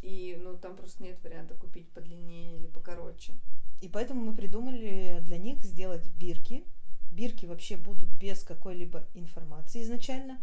И 0.02 0.38
ну 0.42 0.58
там 0.58 0.76
просто 0.76 1.04
нет 1.04 1.22
варианта 1.24 1.54
купить 1.56 1.90
подлиннее 1.90 2.58
или 2.58 2.68
покороче. 2.68 3.34
И 3.82 3.90
поэтому 3.90 4.22
мы 4.22 4.36
придумали 4.36 5.20
для 5.22 5.38
них 5.38 5.64
сделать 5.64 6.08
бирки. 6.08 6.64
Бирки 7.12 7.46
вообще 7.46 7.78
будут 7.78 8.10
без 8.10 8.44
какой-либо 8.44 9.06
информации 9.14 9.84
изначально 9.84 10.40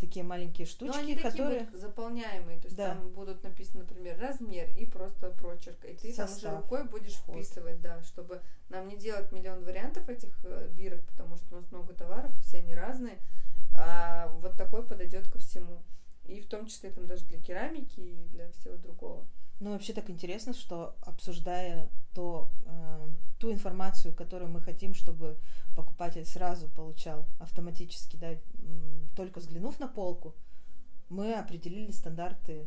такие 0.00 0.24
маленькие 0.24 0.66
штучки, 0.66 0.96
Но 0.96 1.00
они 1.02 1.14
которые 1.14 1.60
такие 1.60 1.78
заполняемые, 1.78 2.58
то 2.58 2.66
есть 2.66 2.76
да. 2.76 2.94
там 2.94 3.10
будут 3.10 3.42
написаны, 3.44 3.84
например, 3.84 4.18
размер 4.18 4.68
и 4.78 4.86
просто 4.86 5.30
прочерк, 5.30 5.84
и 5.84 5.94
ты 5.94 6.12
Состав. 6.12 6.40
там 6.40 6.52
уже 6.52 6.62
рукой 6.62 6.84
будешь 6.84 7.14
Вход. 7.14 7.36
вписывать, 7.36 7.80
да, 7.80 8.02
чтобы 8.02 8.40
нам 8.70 8.88
не 8.88 8.96
делать 8.96 9.30
миллион 9.30 9.62
вариантов 9.64 10.08
этих 10.08 10.36
э, 10.44 10.68
бирок, 10.72 11.02
потому 11.06 11.36
что 11.36 11.54
у 11.54 11.60
нас 11.60 11.70
много 11.70 11.92
товаров, 11.92 12.32
все 12.40 12.58
они 12.58 12.74
разные, 12.74 13.18
а 13.74 14.28
вот 14.40 14.56
такой 14.56 14.82
подойдет 14.82 15.28
ко 15.30 15.38
всему, 15.38 15.82
и 16.30 16.40
в 16.40 16.46
том 16.46 16.66
числе 16.66 16.90
там 16.90 17.06
даже 17.06 17.24
для 17.26 17.40
керамики 17.40 18.00
и 18.00 18.28
для 18.28 18.50
всего 18.52 18.76
другого. 18.76 19.26
Ну 19.58 19.72
вообще 19.72 19.92
так 19.92 20.08
интересно, 20.08 20.54
что 20.54 20.96
обсуждая 21.02 21.90
то, 22.14 22.50
э, 22.64 23.08
ту 23.38 23.52
информацию, 23.52 24.14
которую 24.14 24.50
мы 24.50 24.60
хотим, 24.60 24.94
чтобы 24.94 25.36
покупатель 25.76 26.24
сразу 26.24 26.68
получал 26.68 27.26
автоматически, 27.38 28.16
да, 28.16 28.36
только 29.14 29.38
взглянув 29.38 29.78
на 29.78 29.86
полку, 29.86 30.34
мы 31.08 31.34
определили 31.34 31.90
стандарты 31.90 32.66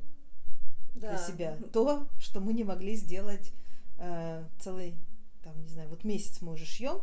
да. 0.94 1.10
для 1.10 1.18
себя. 1.18 1.58
То, 1.72 2.08
что 2.20 2.40
мы 2.40 2.54
не 2.54 2.64
могли 2.64 2.96
сделать 2.96 3.52
э, 3.98 4.46
целый, 4.60 4.96
там, 5.42 5.60
не 5.64 5.70
знаю, 5.70 5.90
вот 5.90 6.04
месяц 6.04 6.42
мы 6.42 6.54
уже 6.54 6.66
шьем, 6.66 7.02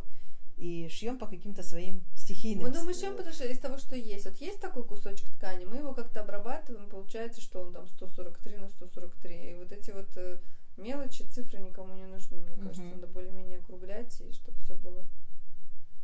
и 0.61 0.87
шьем 0.89 1.17
по 1.17 1.25
каким-то 1.25 1.63
своим 1.63 2.03
стихийным. 2.15 2.71
Ну, 2.71 2.83
мы 2.83 2.93
шьем, 2.93 3.17
потому 3.17 3.33
что 3.33 3.45
из 3.45 3.57
того, 3.57 3.79
что 3.79 3.95
есть. 3.95 4.25
Вот 4.25 4.37
есть 4.37 4.61
такой 4.61 4.83
кусочек 4.83 5.27
ткани, 5.31 5.65
мы 5.65 5.77
его 5.77 5.95
как-то 5.95 6.21
обрабатываем, 6.21 6.87
получается, 6.87 7.41
что 7.41 7.61
он 7.61 7.73
там 7.73 7.87
143 7.87 8.57
на 8.57 8.69
143. 8.69 9.51
И 9.51 9.55
вот 9.55 9.71
эти 9.71 9.89
вот 9.89 10.15
э, 10.17 10.37
мелочи, 10.77 11.23
цифры 11.23 11.59
никому 11.59 11.95
не 11.95 12.05
нужны, 12.05 12.37
мне 12.37 12.55
uh-huh. 12.55 12.67
кажется. 12.67 12.95
Надо 12.95 13.07
более-менее 13.07 13.57
округлять, 13.57 14.21
и 14.21 14.31
чтобы 14.33 14.59
все 14.59 14.75
было 14.75 15.03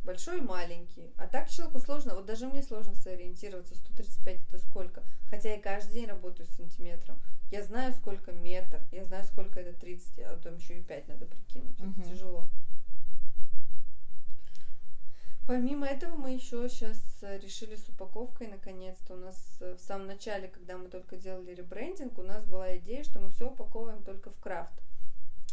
большой 0.02 0.38
и 0.38 0.42
маленький. 0.42 1.12
А 1.18 1.28
так 1.28 1.48
человеку 1.48 1.78
сложно, 1.78 2.16
вот 2.16 2.26
даже 2.26 2.48
мне 2.48 2.64
сложно 2.64 2.96
сориентироваться, 2.96 3.76
135 3.76 4.40
это 4.48 4.58
сколько. 4.58 5.04
Хотя 5.30 5.54
я 5.54 5.60
каждый 5.60 5.92
день 5.92 6.06
работаю 6.06 6.48
с 6.48 6.56
сантиметром. 6.56 7.20
Я 7.52 7.62
знаю, 7.62 7.92
сколько 7.92 8.32
метр, 8.32 8.80
я 8.90 9.04
знаю, 9.04 9.22
сколько 9.24 9.60
это 9.60 9.78
30, 9.78 10.18
а 10.18 10.34
потом 10.34 10.56
еще 10.56 10.78
и 10.78 10.82
5 10.82 11.08
надо 11.08 11.26
прикинуть. 11.26 11.78
Uh-huh. 11.78 12.00
Это 12.00 12.10
тяжело. 12.10 12.50
Помимо 15.48 15.86
этого 15.86 16.14
мы 16.14 16.34
еще 16.34 16.68
сейчас 16.68 16.98
э, 17.22 17.38
решили 17.38 17.74
с 17.74 17.88
упаковкой 17.88 18.48
наконец-то. 18.48 19.14
У 19.14 19.16
нас 19.16 19.56
э, 19.60 19.76
в 19.76 19.80
самом 19.80 20.06
начале, 20.06 20.46
когда 20.46 20.76
мы 20.76 20.90
только 20.90 21.16
делали 21.16 21.54
ребрендинг, 21.54 22.18
у 22.18 22.22
нас 22.22 22.44
была 22.44 22.76
идея, 22.76 23.02
что 23.02 23.18
мы 23.18 23.30
все 23.30 23.48
упаковываем 23.48 24.02
только 24.02 24.28
в 24.28 24.38
крафт. 24.40 24.78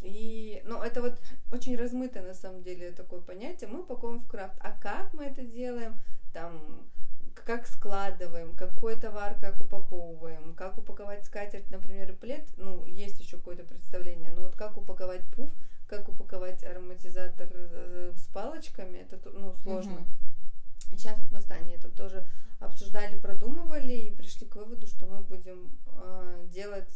И, 0.01 0.61
ну, 0.65 0.81
это 0.81 1.01
вот 1.01 1.17
очень 1.49 1.77
размытое 1.77 2.23
на 2.23 2.33
самом 2.33 2.61
деле 2.61 2.91
такое 2.91 3.21
понятие. 3.21 3.69
Мы 3.69 3.83
упаковываем 3.83 4.19
в 4.19 4.27
крафт. 4.27 4.57
А 4.59 4.77
как 4.81 5.13
мы 5.13 5.23
это 5.23 5.45
делаем? 5.45 5.97
Там, 6.33 6.85
как 7.33 7.65
складываем, 7.65 8.53
какой 8.53 8.99
товар 8.99 9.37
как 9.39 9.61
упаковываем, 9.61 10.55
как 10.55 10.77
упаковать 10.77 11.23
скатерть, 11.23 11.71
например, 11.71 12.11
и 12.11 12.15
плед. 12.15 12.45
Ну, 12.57 12.83
есть 12.83 13.21
еще 13.21 13.37
какое-то 13.37 13.63
представление. 13.63 14.33
Но 14.33 14.41
вот 14.41 14.57
как 14.57 14.75
упаковать 14.75 15.23
пуф– 15.33 15.53
как 15.87 16.09
упаковать 16.09 16.63
ароматизатор 16.63 17.47
э, 17.51 18.13
с 18.15 18.27
палочками, 18.27 18.99
это 18.99 19.19
ну, 19.29 19.53
сложно. 19.53 19.93
Угу. 19.93 20.97
Сейчас 20.97 21.17
вот 21.19 21.31
мы 21.31 21.41
с 21.41 21.45
Таней 21.45 21.75
это 21.75 21.89
тоже 21.89 22.25
обсуждали, 22.59 23.19
продумывали 23.19 23.93
и 23.93 24.15
пришли 24.15 24.47
к 24.47 24.55
выводу, 24.55 24.87
что 24.87 25.05
мы 25.05 25.21
будем 25.21 25.77
э, 25.87 26.47
делать 26.51 26.89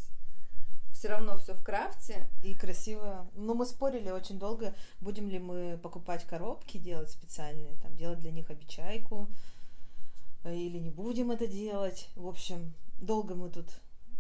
все 0.92 1.08
равно 1.08 1.38
все 1.38 1.54
в 1.54 1.64
крафте. 1.64 2.28
И 2.44 2.54
красиво. 2.54 3.30
Ну, 3.36 3.54
мы 3.54 3.66
спорили 3.66 4.10
очень 4.10 4.38
долго, 4.38 4.74
будем 5.00 5.30
ли 5.30 5.40
мы 5.40 5.80
покупать 5.82 6.26
коробки, 6.26 6.78
делать 6.78 7.10
специальные, 7.10 7.78
там, 7.78 7.96
делать 7.96 8.20
для 8.20 8.32
них 8.32 8.50
обечайку, 8.50 9.28
э, 10.44 10.56
или 10.56 10.78
не 10.78 10.90
будем 10.90 11.32
это 11.32 11.48
делать. 11.48 12.10
В 12.16 12.28
общем, 12.28 12.74
долго 13.00 13.36
мы 13.36 13.50
тут 13.50 13.68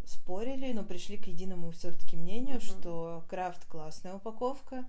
спорили, 0.10 0.72
но 0.74 0.84
пришли 0.84 1.18
к 1.18 1.28
единому 1.28 1.72
все-таки 1.72 2.16
мнению, 2.16 2.58
uh-huh. 2.58 2.80
что 2.80 3.26
крафт 3.30 3.66
классная 3.66 4.16
упаковка. 4.16 4.86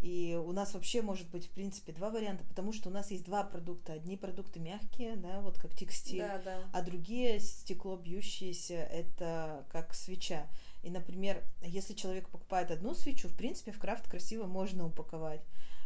И 0.00 0.36
у 0.44 0.50
нас 0.50 0.74
вообще 0.74 1.00
может 1.00 1.30
быть, 1.30 1.46
в 1.46 1.50
принципе, 1.50 1.92
два 1.92 2.10
варианта, 2.10 2.42
потому 2.44 2.72
что 2.72 2.88
у 2.88 2.92
нас 2.92 3.12
есть 3.12 3.24
два 3.24 3.44
продукта. 3.44 3.92
Одни 3.92 4.16
продукты 4.16 4.58
мягкие, 4.58 5.14
да, 5.14 5.40
вот 5.40 5.58
как 5.58 5.76
текстиль, 5.76 6.22
да, 6.22 6.40
да. 6.44 6.58
а 6.72 6.82
другие 6.82 7.38
стекло 7.38 7.96
бьющиеся, 7.96 8.74
это 8.74 9.64
как 9.70 9.94
свеча. 9.94 10.48
И, 10.82 10.90
например, 10.90 11.44
если 11.62 11.94
человек 11.94 12.28
покупает 12.28 12.72
одну 12.72 12.94
свечу, 12.94 13.28
в 13.28 13.36
принципе, 13.36 13.70
в 13.70 13.78
крафт 13.78 14.10
красиво 14.10 14.46
можно 14.46 14.86
упаковать. 14.86 15.42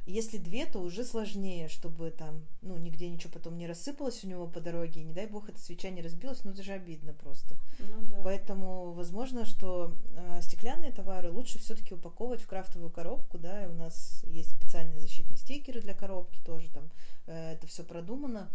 Если 0.06 0.38
две, 0.38 0.66
то 0.66 0.78
уже 0.78 1.04
сложнее, 1.04 1.68
чтобы 1.68 2.10
там, 2.12 2.46
ну, 2.62 2.76
нигде 2.76 3.08
ничего 3.08 3.32
потом 3.32 3.58
не 3.58 3.66
рассыпалось 3.66 4.22
у 4.22 4.28
него 4.28 4.46
по 4.46 4.60
дороге, 4.60 5.00
и 5.00 5.04
не 5.04 5.12
дай 5.12 5.26
бог 5.26 5.48
эта 5.48 5.58
свеча 5.58 5.90
не 5.90 6.00
разбилась, 6.00 6.44
ну, 6.44 6.52
это 6.52 6.62
же 6.62 6.72
обидно 6.72 7.12
просто. 7.12 7.56
Ну, 7.80 8.08
да. 8.08 8.20
Поэтому, 8.22 8.92
возможно, 8.92 9.44
что 9.44 9.96
э, 10.14 10.40
стеклянные 10.42 10.92
товары 10.92 11.32
лучше 11.32 11.58
все-таки 11.58 11.94
упаковывать 11.94 12.40
в 12.40 12.46
крафтовую 12.46 12.90
коробку, 12.90 13.36
да, 13.38 13.64
и 13.64 13.66
у 13.66 13.74
нас 13.74 14.22
есть 14.28 14.50
специальные 14.50 15.00
защитные 15.00 15.38
стикеры 15.38 15.80
для 15.80 15.92
коробки 15.92 16.38
тоже, 16.44 16.70
там 16.70 16.88
э, 17.26 17.54
это 17.54 17.66
все 17.66 17.82
продумано. 17.82 18.48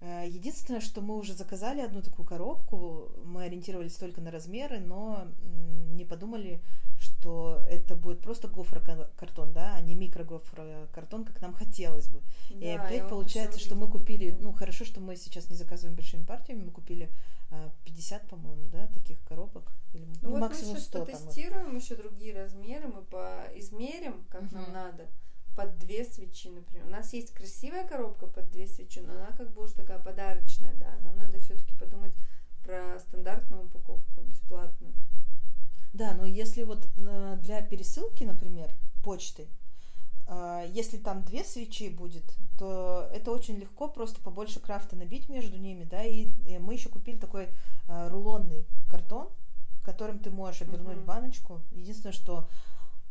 Э, 0.00 0.24
единственное, 0.26 0.80
что 0.80 1.00
мы 1.00 1.16
уже 1.16 1.32
заказали 1.32 1.80
одну 1.80 2.02
такую 2.02 2.26
коробку, 2.26 3.12
мы 3.24 3.44
ориентировались 3.44 3.94
только 3.94 4.20
на 4.20 4.32
размеры, 4.32 4.80
но 4.80 5.28
не 5.92 6.04
подумали, 6.04 6.60
что 7.26 7.60
это 7.68 7.96
будет 7.96 8.20
просто 8.20 8.46
гофрокартон, 8.46 9.52
да, 9.52 9.74
а 9.74 9.80
не 9.80 9.96
микрогофрокартон, 9.96 11.24
как 11.24 11.40
нам 11.40 11.54
хотелось 11.54 12.06
бы. 12.06 12.22
Да, 12.50 12.56
и 12.56 12.68
опять 12.68 13.08
получается, 13.08 13.58
что 13.58 13.74
мы 13.74 13.88
купили, 13.88 14.36
ну 14.40 14.52
хорошо, 14.52 14.84
что 14.84 15.00
мы 15.00 15.16
сейчас 15.16 15.50
не 15.50 15.56
заказываем 15.56 15.96
большими 15.96 16.22
партиями, 16.22 16.66
мы 16.66 16.70
купили 16.70 17.10
50, 17.84 18.22
а, 18.22 18.26
по-моему, 18.28 18.68
да, 18.68 18.86
таких 18.94 19.20
коробок. 19.24 19.72
Или, 19.92 20.04
ну, 20.04 20.12
ну 20.22 20.30
вот 20.30 20.40
максимум 20.40 20.74
мы 20.74 20.78
сейчас 20.78 20.86
100 20.88 21.04
потестируем 21.04 21.66
там. 21.66 21.76
еще 21.76 21.96
другие 21.96 22.32
размеры, 22.32 22.86
мы 22.86 23.02
по 23.02 23.44
измерим, 23.56 24.24
как 24.30 24.42
uh-huh. 24.42 24.54
нам 24.54 24.72
надо 24.72 25.06
под 25.56 25.78
две 25.78 26.04
свечи, 26.04 26.48
например. 26.48 26.86
У 26.86 26.90
нас 26.90 27.12
есть 27.12 27.34
красивая 27.34 27.88
коробка 27.88 28.28
под 28.28 28.52
две 28.52 28.68
свечи, 28.68 29.00
но 29.00 29.14
она 29.14 29.32
как 29.36 29.52
бы 29.52 29.64
уже 29.64 29.74
такая 29.74 29.98
подарочная, 29.98 30.74
да. 30.74 30.96
Нам 31.02 31.16
надо 31.16 31.40
все-таки 31.40 31.74
подумать 31.74 32.12
про 32.62 33.00
стандартную 33.00 33.64
упаковку, 33.64 34.20
бесплатную. 34.20 34.94
Да, 35.92 36.14
но 36.14 36.26
если 36.26 36.62
вот 36.62 36.86
э, 36.96 37.38
для 37.42 37.62
пересылки, 37.62 38.24
например, 38.24 38.70
почты, 39.02 39.46
э, 40.26 40.70
если 40.72 40.98
там 40.98 41.24
две 41.24 41.44
свечи 41.44 41.88
будет, 41.88 42.24
то 42.58 43.08
это 43.12 43.30
очень 43.30 43.56
легко 43.56 43.88
просто 43.88 44.20
побольше 44.20 44.60
крафта 44.60 44.96
набить 44.96 45.28
между 45.28 45.58
ними, 45.58 45.84
да, 45.84 46.02
и, 46.02 46.28
и 46.46 46.58
мы 46.58 46.74
еще 46.74 46.88
купили 46.88 47.16
такой 47.16 47.48
э, 47.88 48.08
рулонный 48.08 48.66
картон, 48.90 49.28
которым 49.84 50.18
ты 50.18 50.30
можешь 50.30 50.62
обернуть 50.62 50.98
uh-huh. 50.98 51.04
баночку. 51.04 51.62
Единственное, 51.70 52.12
что 52.12 52.48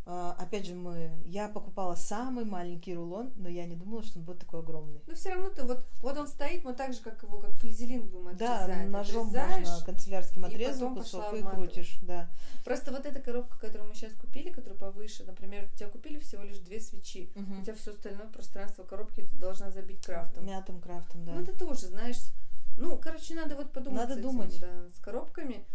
опять 0.05 0.65
же, 0.65 0.75
мы, 0.75 1.11
я 1.25 1.49
покупала 1.49 1.95
самый 1.95 2.45
маленький 2.45 2.93
рулон, 2.93 3.33
но 3.35 3.49
я 3.49 3.65
не 3.65 3.75
думала, 3.75 4.03
что 4.03 4.19
он 4.19 4.25
будет 4.25 4.39
такой 4.39 4.59
огромный. 4.59 5.01
Но 5.07 5.15
все 5.15 5.29
равно 5.29 5.49
ты 5.49 5.63
вот, 5.63 5.85
вот 6.01 6.17
он 6.17 6.27
стоит, 6.27 6.63
мы 6.63 6.73
так 6.73 6.93
же, 6.93 6.99
как 7.01 7.23
его, 7.23 7.39
как 7.39 7.53
флизелин 7.55 8.07
будем 8.07 8.27
отрезать. 8.27 8.67
Да, 8.67 8.85
ножом 8.85 9.27
можно 9.27 9.81
канцелярским 9.85 10.45
отрезал 10.45 10.93
кусок 10.93 11.33
и 11.33 11.41
крутишь, 11.41 11.97
да. 12.01 12.29
Просто 12.63 12.91
вот 12.91 13.05
эта 13.05 13.19
коробка, 13.19 13.57
которую 13.57 13.89
мы 13.89 13.95
сейчас 13.95 14.13
купили, 14.13 14.51
которая 14.51 14.77
повыше, 14.77 15.23
например, 15.23 15.69
у 15.73 15.77
тебя 15.77 15.89
купили 15.89 16.19
всего 16.19 16.43
лишь 16.43 16.59
две 16.59 16.79
свечи, 16.79 17.31
угу. 17.35 17.59
у 17.59 17.63
тебя 17.63 17.73
все 17.73 17.91
остальное 17.91 18.27
пространство 18.27 18.83
коробки 18.83 19.21
ты 19.21 19.35
должна 19.37 19.71
забить 19.71 20.05
крафтом. 20.05 20.45
Мятым 20.45 20.79
крафтом, 20.79 21.25
да. 21.25 21.33
Ну 21.33 21.41
это 21.41 21.57
тоже, 21.57 21.87
знаешь, 21.87 22.17
ну, 22.77 22.97
короче, 22.97 23.33
надо 23.35 23.55
вот 23.55 23.71
подумать. 23.71 24.01
Надо 24.01 24.13
этим, 24.13 24.23
думать. 24.23 24.59
Да, 24.59 24.89
с 24.95 24.99
коробками. 24.99 25.65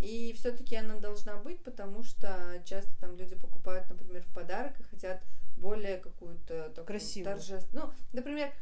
И 0.00 0.32
все-таки 0.34 0.76
она 0.76 0.98
должна 0.98 1.36
быть, 1.36 1.62
потому 1.62 2.02
что 2.02 2.62
часто 2.64 2.92
там 3.00 3.16
люди 3.16 3.34
покупают, 3.34 3.88
например, 3.88 4.22
в 4.22 4.34
подарок 4.34 4.78
и 4.80 4.82
хотят 4.82 5.22
более 5.56 5.98
какую-то 5.98 6.70
такую 6.70 6.86
красивую. 6.86 7.36
торжественную. 7.36 7.86
Ну, 7.88 7.92
например, 8.12 8.52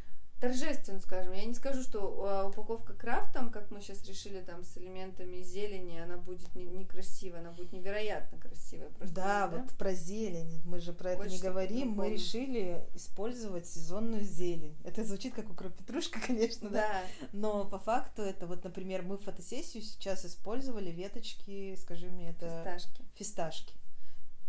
торжественно, 0.43 0.99
скажем. 0.99 1.31
Я 1.31 1.45
не 1.45 1.53
скажу, 1.53 1.81
что 1.81 2.25
а, 2.27 2.47
упаковка 2.49 2.93
крафт, 2.93 3.31
там, 3.33 3.49
как 3.49 3.71
мы 3.71 3.81
сейчас 3.81 4.03
решили, 4.05 4.41
там, 4.41 4.63
с 4.63 4.77
элементами 4.77 5.41
зелени, 5.41 5.97
она 5.97 6.17
будет 6.17 6.53
не, 6.53 6.65
некрасивая, 6.65 7.39
она 7.39 7.51
будет 7.51 7.71
невероятно 7.71 8.37
красивая. 8.37 8.89
Просто, 8.89 9.15
да, 9.15 9.47
да, 9.47 9.57
вот 9.57 9.71
про 9.77 9.93
зелень, 9.93 10.61
мы 10.65 10.79
же 10.79 10.91
про 10.91 11.15
Хочешь, 11.15 11.35
это 11.35 11.43
не 11.45 11.49
говорим, 11.49 11.89
мы 11.91 12.09
решили 12.09 12.85
использовать 12.93 13.67
сезонную 13.67 14.23
зелень. 14.23 14.75
Это 14.83 15.05
звучит 15.05 15.33
как 15.33 15.49
укропетрушка, 15.49 16.19
конечно, 16.27 16.69
да. 16.69 16.81
да, 16.81 17.27
но 17.31 17.65
по 17.65 17.79
факту 17.79 18.21
это 18.21 18.45
вот, 18.45 18.65
например, 18.65 19.03
мы 19.03 19.17
фотосессию 19.17 19.81
сейчас 19.81 20.25
использовали 20.25 20.91
веточки, 20.91 21.75
скажи 21.79 22.09
мне, 22.09 22.31
это... 22.31 22.49
Фисташки. 22.49 23.03
Фисташки 23.15 23.73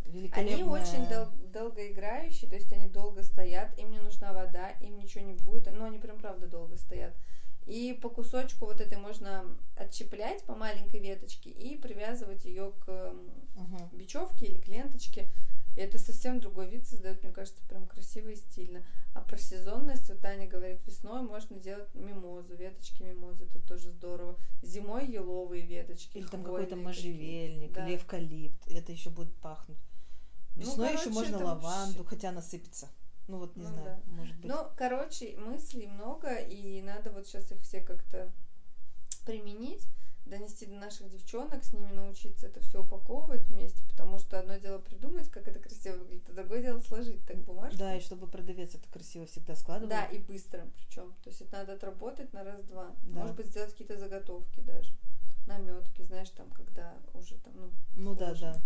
великолепная... 0.05 0.55
Они 0.55 0.63
очень 0.65 1.09
дол- 1.09 1.33
долгоиграющие, 1.53 2.49
то 2.49 2.57
есть 2.57 2.73
они 2.73 2.89
долго 2.89 3.23
стоят, 3.23 3.79
им 3.79 3.91
не 3.91 3.99
нужна 3.99 4.33
вода, 4.33 4.71
им 4.81 4.99
ничего 4.99 5.25
не 5.25 5.35
будет, 5.35 5.73
но 5.73 5.85
они 5.85 5.99
прям 5.99 6.19
правда 6.19 6.47
долго 6.47 6.77
стоят. 6.77 7.15
И 7.67 7.99
по 8.01 8.11
кусочку 8.11 8.67
вот 8.67 8.81
этой 8.81 8.99
можно 8.99 9.45
отщеплять 9.77 10.45
по 10.45 10.55
маленькой 10.55 11.01
веточке 11.01 11.51
и 11.51 11.79
привязывать 11.79 12.45
ее 12.45 12.73
к 12.85 12.89
uh-huh. 12.89 13.97
бечевке 13.97 14.47
или 14.47 14.59
к 14.59 14.69
ленточке. 14.69 15.29
И 15.77 15.81
это 15.81 15.99
совсем 15.99 16.41
другой 16.41 16.69
вид 16.69 16.87
создает, 16.87 17.23
мне 17.23 17.33
кажется, 17.33 17.63
прям 17.69 17.87
красиво 17.87 18.29
и 18.29 18.37
стильно. 18.37 18.85
А 19.13 19.21
про 19.21 19.37
сезонность, 19.37 20.09
вот 20.09 20.21
Таня 20.21 20.47
говорит, 20.47 20.81
весной 20.87 21.23
можно 21.23 21.59
делать 21.59 21.93
мимозу, 21.95 22.55
веточки 22.55 23.03
мимозы, 23.03 23.47
тут 23.47 23.65
тоже 23.65 23.91
здорово. 23.91 24.39
Зимой 24.63 25.07
еловые 25.11 25.67
веточки. 25.67 26.19
Или 26.19 26.27
там 26.27 26.45
какой-то 26.45 26.77
можжевельник, 26.77 27.73
да. 27.73 27.87
или 27.87 27.97
эвкалипт, 27.97 28.71
это 28.71 28.93
еще 28.93 29.11
будет 29.11 29.35
пахнуть. 29.37 29.79
Ну, 30.57 30.63
Весной 30.63 30.93
ну, 30.93 31.01
еще 31.01 31.11
можно 31.11 31.39
лаванду, 31.45 31.99
вообще... 31.99 32.05
хотя 32.05 32.29
она 32.29 32.43
сыпется. 32.43 32.89
Ну 33.27 33.39
вот 33.39 33.57
не 33.57 33.63
ну, 33.63 33.71
знаю, 33.71 33.85
да. 33.85 34.13
может 34.13 34.37
быть. 34.37 34.45
Ну, 34.45 34.67
короче, 34.77 35.37
мыслей 35.39 35.87
много, 35.87 36.37
и 36.37 36.83
надо 36.83 37.11
вот 37.11 37.27
сейчас 37.27 37.51
их 37.51 37.61
все 37.63 37.81
как-то 37.81 38.31
применить. 39.25 39.87
Донести 40.27 40.67
до 40.67 40.75
наших 40.75 41.11
девчонок, 41.11 41.65
с 41.65 41.73
ними 41.73 41.93
научиться 41.93 42.47
это 42.47 42.61
все 42.61 42.83
упаковывать 42.83 43.47
вместе, 43.49 43.83
потому 43.89 44.19
что 44.19 44.39
одно 44.39 44.57
дело 44.57 44.79
придумать, 44.79 45.29
как 45.31 45.49
это 45.49 45.59
красиво 45.59 45.97
выглядит, 45.97 46.29
а 46.31 46.33
другое 46.33 46.63
дело 46.63 46.79
сложить 46.81 47.25
так 47.27 47.39
бумажку. 47.39 47.79
Да, 47.79 47.97
и 47.97 48.01
чтобы 48.01 48.27
продавец 48.27 48.75
это 48.75 48.89
красиво 48.89 49.27
всегда 49.27 49.55
складывал. 49.55 49.91
Да, 49.91 50.05
и 50.07 50.19
быстро 50.19 50.67
причем. 50.77 51.15
То 51.23 51.31
есть 51.31 51.43
это 51.43 51.59
надо 51.59 51.75
отработать 51.75 52.33
на 52.33 52.45
раз-два. 52.45 52.95
Да. 53.05 53.21
Может 53.21 53.37
быть, 53.37 53.47
сделать 53.47 53.73
какие-то 53.73 53.99
заготовки 53.99 54.61
даже. 54.61 54.93
Наметки, 55.47 56.03
знаешь, 56.03 56.31
там, 56.31 56.51
когда 56.53 56.97
уже 57.13 57.37
там, 57.37 57.53
ну. 57.57 57.71
Ну 57.97 58.15
да, 58.15 58.35
да. 58.35 58.63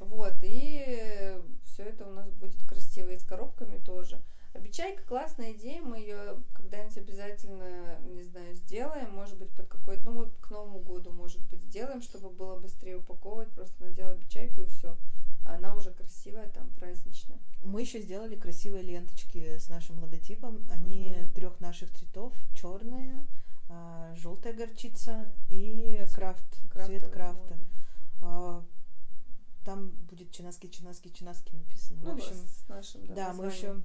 Вот, 0.00 0.34
и 0.42 1.40
все 1.64 1.82
это 1.82 2.06
у 2.06 2.12
нас 2.12 2.30
будет 2.30 2.62
красиво. 2.66 3.10
И 3.10 3.18
с 3.18 3.24
коробками 3.24 3.78
тоже. 3.78 4.22
Обечайка 4.54 5.02
классная 5.04 5.52
идея, 5.52 5.82
мы 5.82 5.98
ее 5.98 6.42
когда-нибудь 6.54 6.96
обязательно, 6.96 7.98
не 8.00 8.22
знаю, 8.22 8.54
сделаем, 8.54 9.10
может 9.12 9.38
быть, 9.38 9.50
под 9.50 9.68
какой-то, 9.68 10.04
ну 10.04 10.12
вот 10.12 10.34
к 10.40 10.50
Новому 10.50 10.80
году, 10.80 11.12
может 11.12 11.40
быть, 11.48 11.60
сделаем, 11.60 12.02
чтобы 12.02 12.30
было 12.30 12.58
быстрее 12.58 12.96
упаковывать, 12.96 13.50
просто 13.50 13.84
надела 13.84 14.12
обечайку 14.12 14.62
и 14.62 14.66
все. 14.66 14.96
Она 15.44 15.74
уже 15.74 15.92
красивая, 15.92 16.48
там, 16.50 16.68
праздничная. 16.78 17.38
Мы 17.62 17.80
еще 17.80 18.00
сделали 18.00 18.36
красивые 18.36 18.82
ленточки 18.82 19.58
с 19.58 19.68
нашим 19.68 19.98
логотипом. 19.98 20.66
Они 20.70 21.08
mm-hmm. 21.08 21.32
трех 21.32 21.60
наших 21.60 21.90
цветов: 21.92 22.34
черная, 22.54 23.26
а, 23.68 24.14
желтая 24.16 24.52
горчица 24.52 25.32
и 25.48 26.04
крафт, 26.14 26.44
цвет 26.84 27.08
крафта. 27.08 27.58
А, 28.20 28.62
там 29.64 29.90
будет 30.10 30.30
чинаски, 30.32 30.66
чинаски, 30.66 31.08
чинаски 31.08 31.54
написано. 31.54 32.00
Ну, 32.02 32.12
в 32.12 32.16
общем, 32.16 32.34
с 32.34 32.68
нашим, 32.68 33.06
да, 33.06 33.14
да 33.14 33.32
мы 33.32 33.46
еще 33.46 33.82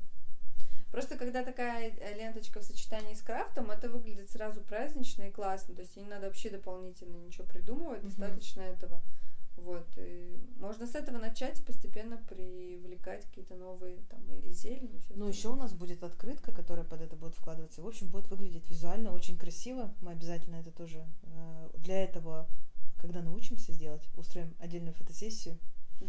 Просто 0.94 1.18
когда 1.18 1.44
такая 1.44 1.90
э, 1.90 2.18
ленточка 2.20 2.60
в 2.60 2.64
сочетании 2.64 3.16
с 3.16 3.24
крафтом, 3.24 3.72
это 3.72 3.90
выглядит 3.90 4.30
сразу 4.30 4.62
празднично 4.62 5.24
и 5.24 5.32
классно. 5.32 5.74
То 5.74 5.82
есть 5.82 5.98
не 5.98 6.06
надо 6.06 6.28
вообще 6.28 6.52
дополнительно 6.52 7.18
ничего 7.18 7.48
придумывать, 7.48 8.02
mm-hmm. 8.02 8.10
достаточно 8.10 8.62
этого. 8.62 9.02
Вот. 9.58 9.88
И 9.98 10.38
можно 10.58 10.86
с 10.86 10.94
этого 10.94 11.18
начать 11.18 11.60
и 11.60 11.64
постепенно 11.64 12.18
привлекать 12.30 13.26
какие-то 13.26 13.56
новые 13.56 14.04
там 14.12 14.22
и 14.42 14.52
зелени. 14.52 15.02
И 15.10 15.14
ну, 15.16 15.28
еще 15.28 15.48
у 15.48 15.56
нас 15.56 15.74
будет 15.74 16.04
открытка, 16.04 16.52
которая 16.52 16.86
под 16.86 17.02
это 17.02 17.16
будет 17.16 17.34
вкладываться. 17.34 17.82
В 17.82 17.88
общем, 17.88 18.10
будет 18.10 18.30
выглядеть 18.30 18.70
визуально 18.70 19.14
очень 19.14 19.36
красиво. 19.36 19.96
Мы 20.00 20.12
обязательно 20.12 20.58
это 20.58 20.70
тоже 20.70 21.04
э, 21.24 21.70
для 21.78 22.04
этого, 22.04 22.48
когда 23.02 23.24
научимся 23.24 23.72
сделать, 23.72 24.08
устроим 24.16 24.54
отдельную 24.60 24.94
фотосессию 24.94 25.58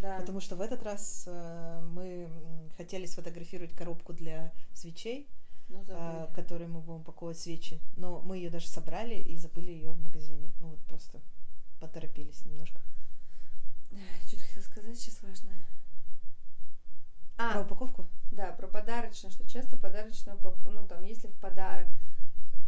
да. 0.00 0.18
Потому 0.18 0.40
что 0.40 0.56
в 0.56 0.60
этот 0.60 0.82
раз 0.82 1.24
э, 1.26 1.80
мы 1.92 2.28
хотели 2.76 3.06
сфотографировать 3.06 3.72
коробку 3.72 4.12
для 4.12 4.52
свечей, 4.72 5.28
ну, 5.68 5.84
э, 5.88 6.28
которой 6.34 6.66
мы 6.68 6.80
будем 6.80 7.00
упаковывать 7.00 7.38
свечи. 7.38 7.80
Но 7.96 8.20
мы 8.20 8.38
ее 8.38 8.50
даже 8.50 8.68
собрали 8.68 9.14
и 9.14 9.36
забыли 9.36 9.70
ее 9.70 9.90
в 9.90 10.02
магазине. 10.02 10.50
Ну 10.60 10.70
вот 10.70 10.80
просто 10.84 11.20
поторопились 11.80 12.44
немножко. 12.44 12.80
Что-то 14.26 14.44
хотела 14.44 14.64
сказать 14.64 14.98
сейчас 14.98 15.22
важное. 15.22 15.58
А, 17.36 17.52
про 17.52 17.62
упаковку? 17.62 18.08
Да, 18.30 18.52
про 18.52 18.66
подарочное, 18.66 19.30
что 19.30 19.48
часто 19.48 19.76
подарочное, 19.76 20.36
ну 20.64 20.86
там, 20.86 21.04
если 21.04 21.28
в 21.28 21.34
подарок 21.34 21.88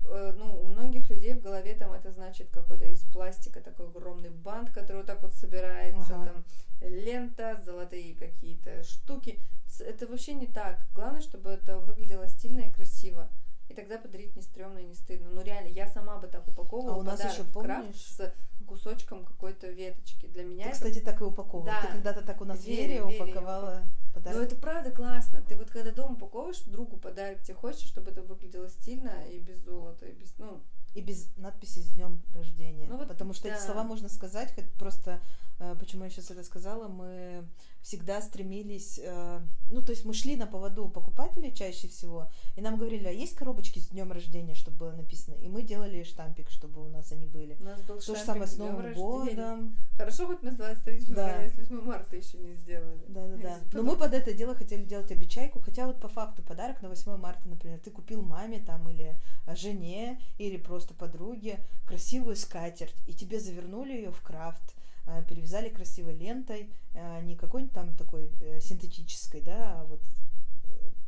ну, 0.09 0.61
у 0.63 0.67
многих 0.67 1.11
людей 1.11 1.35
в 1.35 1.43
голове 1.43 1.75
там 1.75 1.93
это 1.93 2.11
значит 2.13 2.49
какой-то 2.51 2.87
из 2.87 3.03
пластика 3.05 3.61
такой 3.61 3.87
огромный 3.87 4.31
бант, 4.31 4.71
который 4.71 4.99
вот 4.99 5.07
так 5.07 5.23
вот 5.23 5.35
собирается, 5.35 6.15
ага. 6.15 6.27
там 6.27 6.45
лента, 6.81 7.61
золотые 7.65 8.15
какие-то 8.15 8.83
штуки. 8.83 9.39
Это 9.81 10.07
вообще 10.07 10.35
не 10.35 10.47
так. 10.47 10.81
Главное, 10.95 11.21
чтобы 11.21 11.51
это 11.51 11.79
выглядело 11.79 12.29
стильно 12.29 12.61
и 12.61 12.73
красиво. 12.73 13.29
И 13.69 13.75
тогда 13.75 13.99
подарить 13.99 14.37
не 14.37 14.43
стрёмно 14.43 14.79
и 14.79 14.85
не 14.85 14.95
стыдно. 14.95 15.29
Ну 15.31 15.43
реально, 15.43 15.69
я 15.69 15.89
сама 15.89 16.19
бы 16.19 16.29
так 16.29 16.47
упаковывала 16.47 16.95
а 16.95 16.99
у 16.99 17.03
нас 17.03 17.21
еще, 17.21 17.45
помнишь? 17.45 17.97
с 17.97 18.33
кусочком 18.67 19.25
какой-то 19.25 19.69
веточки. 19.69 20.27
Для 20.27 20.45
меня 20.45 20.65
Ты, 20.65 20.71
это... 20.71 20.79
кстати, 20.79 20.99
так 20.99 21.21
и 21.21 21.25
упаковывала. 21.25 21.73
Да. 21.73 21.81
Ты 21.81 21.93
когда-то 21.95 22.23
так 22.23 22.41
у 22.41 22.45
нас 22.45 22.61
в 22.61 22.67
Вере, 22.67 23.03
упаковала 23.03 23.83
подарок. 24.13 24.39
Ну 24.39 24.45
это 24.45 24.57
правда 24.57 24.91
классно. 24.91 25.43
Ты 25.43 25.57
вот 25.57 25.71
когда 25.71 25.93
дома 25.93 26.15
упаковываешь 26.15 26.61
другу 26.67 26.99
подарок, 26.99 27.43
тебе 27.43 27.55
хочется, 27.55 27.87
чтобы 27.87 28.11
это 28.11 28.23
выглядело 28.23 28.69
стильно 28.69 29.25
и 29.31 29.39
без 29.39 29.59
золота, 29.65 30.07
и 30.07 30.13
без, 30.13 30.37
ну... 30.39 30.61
И 30.95 31.03
без 31.03 31.29
надписи 31.37 31.81
«С 31.81 31.91
днем 31.91 32.23
рождения». 32.35 32.87
Ну, 32.89 32.97
вот, 32.97 33.09
Потому 33.09 33.35
что 33.35 33.49
да. 33.49 33.55
эти 33.55 33.63
слова 33.63 33.85
можно 33.85 34.09
сказать, 34.09 34.55
хоть 34.55 34.73
просто 34.73 35.21
Э, 35.59 35.75
почему 35.79 36.05
я 36.05 36.11
сейчас 36.11 36.31
это 36.31 36.45
сказала, 36.45 36.89
мы 36.89 37.47
всегда 37.87 38.21
стремились, 38.21 38.99
э, 39.01 39.41
ну, 39.71 39.81
то 39.81 39.93
есть 39.93 40.05
мы 40.05 40.13
шли 40.13 40.35
на 40.35 40.49
поводу 40.49 40.89
покупателей 40.89 41.55
чаще 41.55 41.87
всего, 41.87 42.29
и 42.57 42.61
нам 42.61 42.79
говорили, 42.79 43.07
а 43.07 43.13
есть 43.13 43.37
коробочки 43.37 43.79
с 43.79 43.91
днем 43.91 44.11
рождения, 44.11 44.57
чтобы 44.57 44.79
было 44.79 44.91
написано, 44.91 45.35
и 45.35 45.49
мы 45.49 45.63
делали 45.63 46.03
штампик, 46.03 46.51
чтобы 46.51 46.85
у 46.85 46.89
нас 46.89 47.13
они 47.13 47.27
были. 47.27 47.57
У 47.61 47.63
нас 47.63 47.81
был 47.83 48.01
То 48.01 48.17
же 48.17 48.21
самое 48.21 48.49
с 48.49 48.57
Новым 48.57 48.93
годом. 48.93 49.77
Хорошо, 49.97 50.27
хоть 50.27 50.43
мы 50.43 50.51
с 50.51 50.57
23 50.57 50.99
февраля, 50.99 51.37
да. 51.37 51.43
если 51.43 51.61
8 51.61 51.81
марта 51.83 52.17
еще 52.17 52.39
не 52.39 52.55
сделали. 52.55 53.05
Да, 53.07 53.29
да, 53.29 53.37
да. 53.37 53.59
Но 53.73 53.85
мы 53.85 53.97
под 53.97 54.15
это 54.15 54.33
дело 54.33 54.57
хотели 54.57 54.83
делать 54.83 55.13
обечайку, 55.13 55.61
хотя 55.61 55.87
вот 55.87 56.01
по 56.01 56.09
факту 56.09 56.43
подарок 56.43 56.83
на 56.83 56.89
8 56.89 57.17
марта, 57.19 57.49
например, 57.49 57.79
ты 57.79 57.93
купил 57.93 58.21
маме 58.21 58.59
там 58.59 58.89
или 58.89 59.17
жене, 59.55 60.21
или 60.39 60.57
просто 60.57 60.93
подруге 60.93 61.61
красивую 61.87 62.35
скатерть, 62.35 62.97
и 63.07 63.15
тебе 63.15 63.39
завернули 63.39 63.93
ее 63.93 64.11
в 64.11 64.21
крафт, 64.23 64.75
Э, 64.77 64.86
перевязали 65.29 65.69
красивой 65.69 66.17
лентой, 66.17 66.71
э, 66.95 67.23
не 67.23 67.37
какой-нибудь 67.37 67.75
там 67.75 67.97
такой 67.97 68.31
э, 68.41 68.61
синтетической, 68.61 69.41
да, 69.41 69.81
а 69.81 69.85
вот 69.85 70.01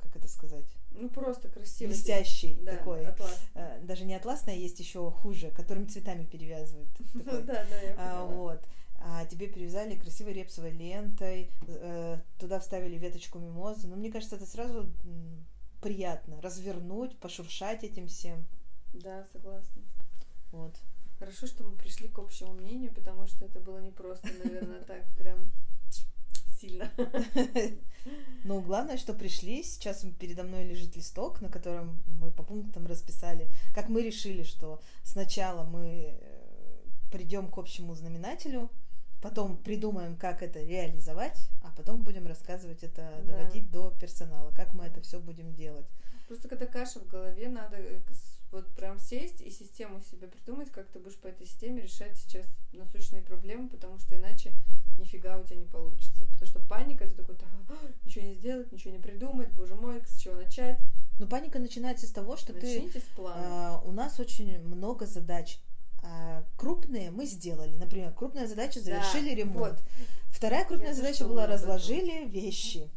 как 0.03 0.17
это 0.17 0.29
сказать? 0.29 0.67
Ну 0.91 1.09
просто 1.09 1.49
красивый. 1.49 1.93
Блестящий 1.95 2.59
да, 2.63 2.77
такой. 2.77 3.07
Атлас. 3.07 3.41
Даже 3.83 4.05
не 4.05 4.15
атласная, 4.15 4.57
есть 4.57 4.81
еще 4.81 5.11
хуже, 5.11 5.51
которыми 5.51 5.87
цветами 5.87 6.25
перевязывают. 6.25 6.89
Да, 7.15 7.41
да, 7.43 7.81
я 7.81 7.95
а, 7.99 8.25
Вот. 8.25 8.61
А 9.01 9.25
тебе 9.27 9.47
перевязали 9.47 9.95
красивой 9.95 10.33
репсовой 10.33 10.73
лентой, 10.73 11.51
туда 12.39 12.59
вставили 12.59 12.97
веточку 12.99 13.39
мимозы. 13.39 13.87
Ну, 13.87 13.95
мне 13.95 14.11
кажется, 14.11 14.35
это 14.37 14.47
сразу 14.47 14.91
приятно 15.81 16.41
развернуть, 16.41 17.17
пошуршать 17.19 17.85
этим 17.85 18.09
всем. 18.09 18.45
Да, 18.93 19.25
согласна. 19.33 19.83
Вот. 20.53 20.75
Хорошо, 21.19 21.47
что 21.47 21.65
мы 21.65 21.77
пришли 21.77 22.09
к 22.09 22.19
общему 22.19 22.53
мнению, 22.53 22.93
потому 22.95 23.27
что 23.27 23.45
это 23.45 23.59
было 23.61 23.79
не 23.79 23.91
просто, 23.91 24.29
наверное, 24.45 24.81
так 24.87 25.05
прям 25.17 25.51
сильно. 26.61 26.91
Ну, 28.45 28.63
главное, 28.63 28.97
что 28.97 29.13
пришли. 29.13 29.63
Сейчас 29.63 30.07
передо 30.19 30.43
мной 30.45 30.65
лежит 30.65 30.97
листок, 30.97 31.43
на 31.43 31.51
котором 31.51 32.03
мы 32.07 32.31
по 32.31 32.43
пунктам 32.43 32.87
расписали, 32.87 33.51
как 33.75 33.91
мы 33.91 34.03
решили, 34.03 34.45
что 34.45 34.81
сначала 35.03 35.65
мы 35.65 36.19
э, 36.19 36.85
придем 37.11 37.51
к 37.51 37.59
общему 37.59 37.95
знаменателю, 37.95 38.71
потом 39.21 39.59
придумаем, 39.59 40.17
как 40.17 40.43
это 40.43 40.63
реализовать, 40.63 41.51
а 41.63 41.71
потом 41.77 42.03
будем 42.03 42.27
рассказывать 42.27 42.83
это, 42.83 43.21
да. 43.25 43.33
доводить 43.35 43.71
до 43.71 43.91
персонала, 43.91 44.51
как 44.53 44.73
мы 44.73 44.85
это 44.85 45.03
все 45.03 45.21
будем 45.21 45.53
делать. 45.53 45.87
Просто 46.29 46.49
когда 46.49 46.67
каша 46.67 47.01
в 47.01 47.09
голове, 47.09 47.49
надо 47.49 47.77
э, 47.77 48.01
вот 48.51 48.67
прям 48.75 48.99
сесть 48.99 49.41
и 49.41 49.51
систему 49.51 50.01
себе 50.01 50.27
придумать, 50.27 50.71
как 50.71 50.89
ты 50.89 50.99
будешь 50.99 51.17
по 51.17 51.27
этой 51.27 51.47
системе 51.47 51.83
решать 51.83 52.17
сейчас 52.17 52.47
насущные 52.73 53.23
проблемы, 53.23 53.69
потому 53.69 53.99
что 53.99 54.17
иначе 54.17 54.53
нифига 54.99 55.39
у 55.39 55.45
тебя 55.45 55.57
не 55.57 55.67
получится. 55.67 56.25
Потому 56.33 56.47
что 56.47 56.61
паника, 56.61 57.09
ты 57.09 57.15
такой, 57.15 57.37
так, 57.37 57.49
ничего 58.05 58.25
не 58.25 58.35
сделать, 58.35 58.73
ничего 58.73 58.93
не 58.93 59.01
придумать, 59.01 59.51
боже 59.53 59.75
мой, 59.75 60.03
с 60.07 60.19
чего 60.19 60.35
начать? 60.35 60.79
Ну, 61.19 61.27
паника 61.27 61.59
начинается 61.59 62.07
с 62.07 62.13
того, 62.13 62.37
что 62.37 62.53
Начните 62.53 63.01
ты... 63.01 63.01
С 63.01 63.09
плана. 63.17 63.81
Э, 63.83 63.89
у 63.89 63.93
нас 63.93 64.21
очень 64.21 64.59
много 64.61 65.07
задач. 65.07 65.59
А 66.03 66.45
крупные 66.57 67.11
мы 67.11 67.27
сделали. 67.27 67.75
Например, 67.75 68.13
крупная 68.13 68.47
задача 68.47 68.81
завершили 68.81 69.31
да, 69.31 69.35
ремонт. 69.35 69.73
Вот. 69.73 69.83
Вторая 70.31 70.65
крупная 70.65 70.91
Я 70.91 70.95
задача 70.95 71.25
была 71.25 71.47
разложили 71.47 72.25
вещи. 72.27 72.89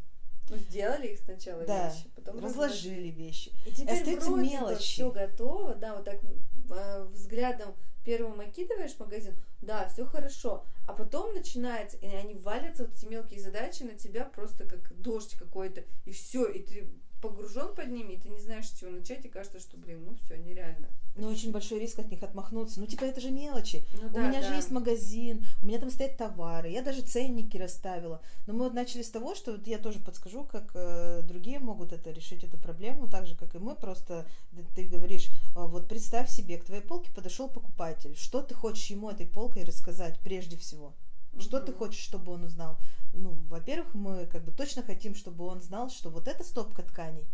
Ну, 0.52 0.58
сделали 0.58 1.08
их 1.08 1.18
сначала 1.20 1.64
да, 1.64 1.88
вещи, 1.88 2.10
потом 2.14 2.44
разложили, 2.44 3.08
вещи. 3.08 3.52
И 3.66 3.72
теперь 3.72 3.98
Остаются 3.98 4.30
вроде 4.30 4.50
мелочи. 4.50 4.82
все 4.82 5.10
готово, 5.10 5.74
да, 5.74 5.94
вот 5.96 6.04
так 6.04 6.20
э, 6.22 7.04
взглядом 7.12 7.74
первым 8.04 8.40
окидываешь 8.40 8.98
магазин, 8.98 9.34
да, 9.60 9.88
все 9.88 10.04
хорошо, 10.04 10.64
а 10.86 10.92
потом 10.92 11.34
начинается, 11.34 11.96
и 11.98 12.06
они 12.06 12.34
валятся, 12.34 12.84
вот 12.84 12.94
эти 12.94 13.06
мелкие 13.06 13.40
задачи 13.40 13.82
на 13.84 13.94
тебя 13.94 14.24
просто 14.24 14.64
как 14.66 14.94
дождь 15.00 15.34
какой-то, 15.36 15.84
и 16.04 16.12
все, 16.12 16.46
и 16.46 16.60
ты 16.60 16.86
погружен 17.22 17.74
под 17.74 17.88
ними, 17.88 18.14
и 18.14 18.18
ты 18.18 18.28
не 18.28 18.40
знаешь, 18.40 18.68
с 18.68 18.78
чего 18.78 18.90
начать, 18.90 19.24
и 19.24 19.28
кажется, 19.28 19.60
что, 19.60 19.76
блин, 19.76 20.04
ну 20.04 20.16
все, 20.16 20.36
нереально. 20.36 20.88
Ну, 21.14 21.28
очень 21.28 21.52
большой 21.52 21.78
риск 21.78 21.98
от 21.98 22.10
них 22.10 22.22
отмахнуться. 22.22 22.80
Ну, 22.80 22.86
типа, 22.86 23.04
это 23.04 23.20
же 23.20 23.30
мелочи. 23.30 23.84
Ну, 24.00 24.08
у 24.08 24.10
да, 24.10 24.28
меня 24.28 24.40
да. 24.40 24.48
же 24.48 24.54
есть 24.54 24.70
магазин, 24.70 25.46
у 25.62 25.66
меня 25.66 25.78
там 25.78 25.90
стоят 25.90 26.16
товары, 26.16 26.70
я 26.70 26.82
даже 26.82 27.02
ценники 27.02 27.56
расставила. 27.56 28.20
Но 28.46 28.54
мы 28.54 28.64
вот 28.64 28.74
начали 28.74 29.02
с 29.02 29.10
того, 29.10 29.34
что 29.34 29.52
вот 29.52 29.66
я 29.66 29.78
тоже 29.78 30.00
подскажу, 30.00 30.44
как 30.44 30.72
э, 30.74 31.22
другие 31.22 31.60
могут 31.60 31.92
это 31.92 32.10
решить, 32.10 32.44
эту 32.44 32.58
проблему, 32.58 33.08
так 33.08 33.26
же, 33.26 33.36
как 33.36 33.54
и 33.54 33.58
мы. 33.58 33.76
Просто 33.76 34.26
ты 34.74 34.84
говоришь, 34.84 35.28
э, 35.28 35.30
вот 35.54 35.86
представь 35.86 36.28
себе, 36.28 36.58
к 36.58 36.64
твоей 36.64 36.82
полке 36.82 37.12
подошел 37.12 37.48
покупатель. 37.48 38.16
Что 38.16 38.42
ты 38.42 38.54
хочешь 38.54 38.86
ему 38.86 39.10
этой 39.10 39.26
полкой 39.26 39.64
рассказать 39.64 40.18
прежде 40.20 40.56
всего? 40.56 40.92
Что 41.38 41.60
ты 41.60 41.72
хочешь, 41.72 42.02
чтобы 42.02 42.32
он 42.32 42.44
узнал? 42.44 42.78
Ну, 43.12 43.32
во-первых, 43.48 43.94
мы 43.94 44.26
как 44.26 44.44
бы 44.44 44.52
точно 44.52 44.82
хотим, 44.82 45.14
чтобы 45.14 45.44
он 45.44 45.60
знал, 45.60 45.90
что 45.90 46.10
вот 46.10 46.28
эта 46.28 46.44
стопка 46.44 46.82
тканей, 46.82 47.26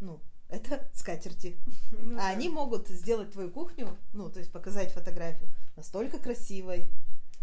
ну, 0.00 0.20
это 0.48 0.88
скатерти. 0.94 1.58
Ну, 1.92 2.14
а 2.14 2.22
да. 2.22 2.28
они 2.28 2.48
могут 2.48 2.88
сделать 2.88 3.32
твою 3.32 3.50
кухню, 3.50 3.96
ну, 4.12 4.30
то 4.30 4.38
есть 4.38 4.50
показать 4.50 4.92
фотографию 4.92 5.50
настолько 5.76 6.18
красивой. 6.18 6.90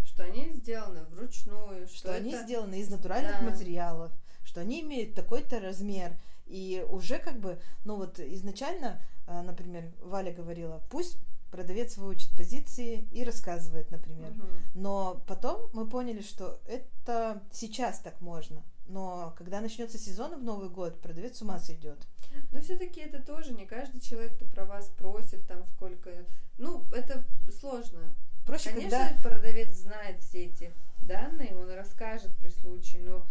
Что 0.03 0.23
они 0.23 0.49
сделаны 0.49 1.03
вручную. 1.05 1.87
Что, 1.87 1.97
что 1.97 2.07
это... 2.09 2.17
они 2.17 2.37
сделаны 2.43 2.79
из 2.79 2.89
натуральных 2.89 3.39
да. 3.39 3.49
материалов, 3.49 4.11
что 4.43 4.61
они 4.61 4.81
имеют 4.81 5.13
такой-то 5.13 5.59
размер. 5.59 6.17
И 6.45 6.85
уже 6.89 7.17
как 7.17 7.39
бы, 7.39 7.59
ну 7.85 7.95
вот 7.95 8.19
изначально, 8.19 9.01
а, 9.25 9.41
например, 9.41 9.91
Валя 10.01 10.31
говорила, 10.31 10.83
пусть 10.89 11.17
продавец 11.51 11.97
выучит 11.97 12.29
позиции 12.35 13.07
и 13.11 13.23
рассказывает, 13.23 13.91
например. 13.91 14.31
Угу. 14.31 14.47
Но 14.75 15.23
потом 15.27 15.69
мы 15.73 15.87
поняли, 15.87 16.21
что 16.21 16.59
это 16.65 17.41
сейчас 17.51 17.99
так 17.99 18.21
можно. 18.21 18.63
Но 18.87 19.33
когда 19.37 19.61
начнется 19.61 19.97
сезон 19.97 20.39
в 20.39 20.43
Новый 20.43 20.69
год, 20.69 21.01
продавец 21.01 21.37
с 21.37 21.41
ума 21.41 21.59
сойдет. 21.59 22.07
Но 22.51 22.59
все-таки 22.61 23.01
это 23.01 23.21
тоже 23.21 23.53
не 23.53 23.65
каждый 23.65 23.99
человек 23.99 24.37
про 24.53 24.65
вас 24.65 24.89
просит 24.89 25.47
там 25.47 25.63
сколько. 25.63 26.11
Ну, 26.57 26.85
это 26.91 27.25
сложно. 27.59 28.15
Проще, 28.45 28.69
Конечно, 28.69 28.99
когда... 28.99 29.29
продавец 29.29 29.75
знает 29.75 30.21
все 30.21 30.45
эти 30.45 30.71
данные, 31.01 31.55
он 31.55 31.71
расскажет 31.71 32.35
при 32.37 32.49
случае, 32.49 33.01
но 33.03 33.25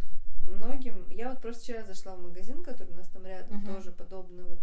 многим... 0.49 1.09
Я 1.11 1.31
вот 1.31 1.41
просто 1.41 1.63
вчера 1.63 1.85
зашла 1.85 2.17
в 2.17 2.23
магазин, 2.23 2.65
который 2.65 2.93
у 2.93 2.97
нас 2.97 3.09
там 3.09 3.25
рядом, 3.25 3.61
uh-huh. 3.61 3.75
тоже 3.75 3.93
подобное 3.93 4.45
вот 4.45 4.59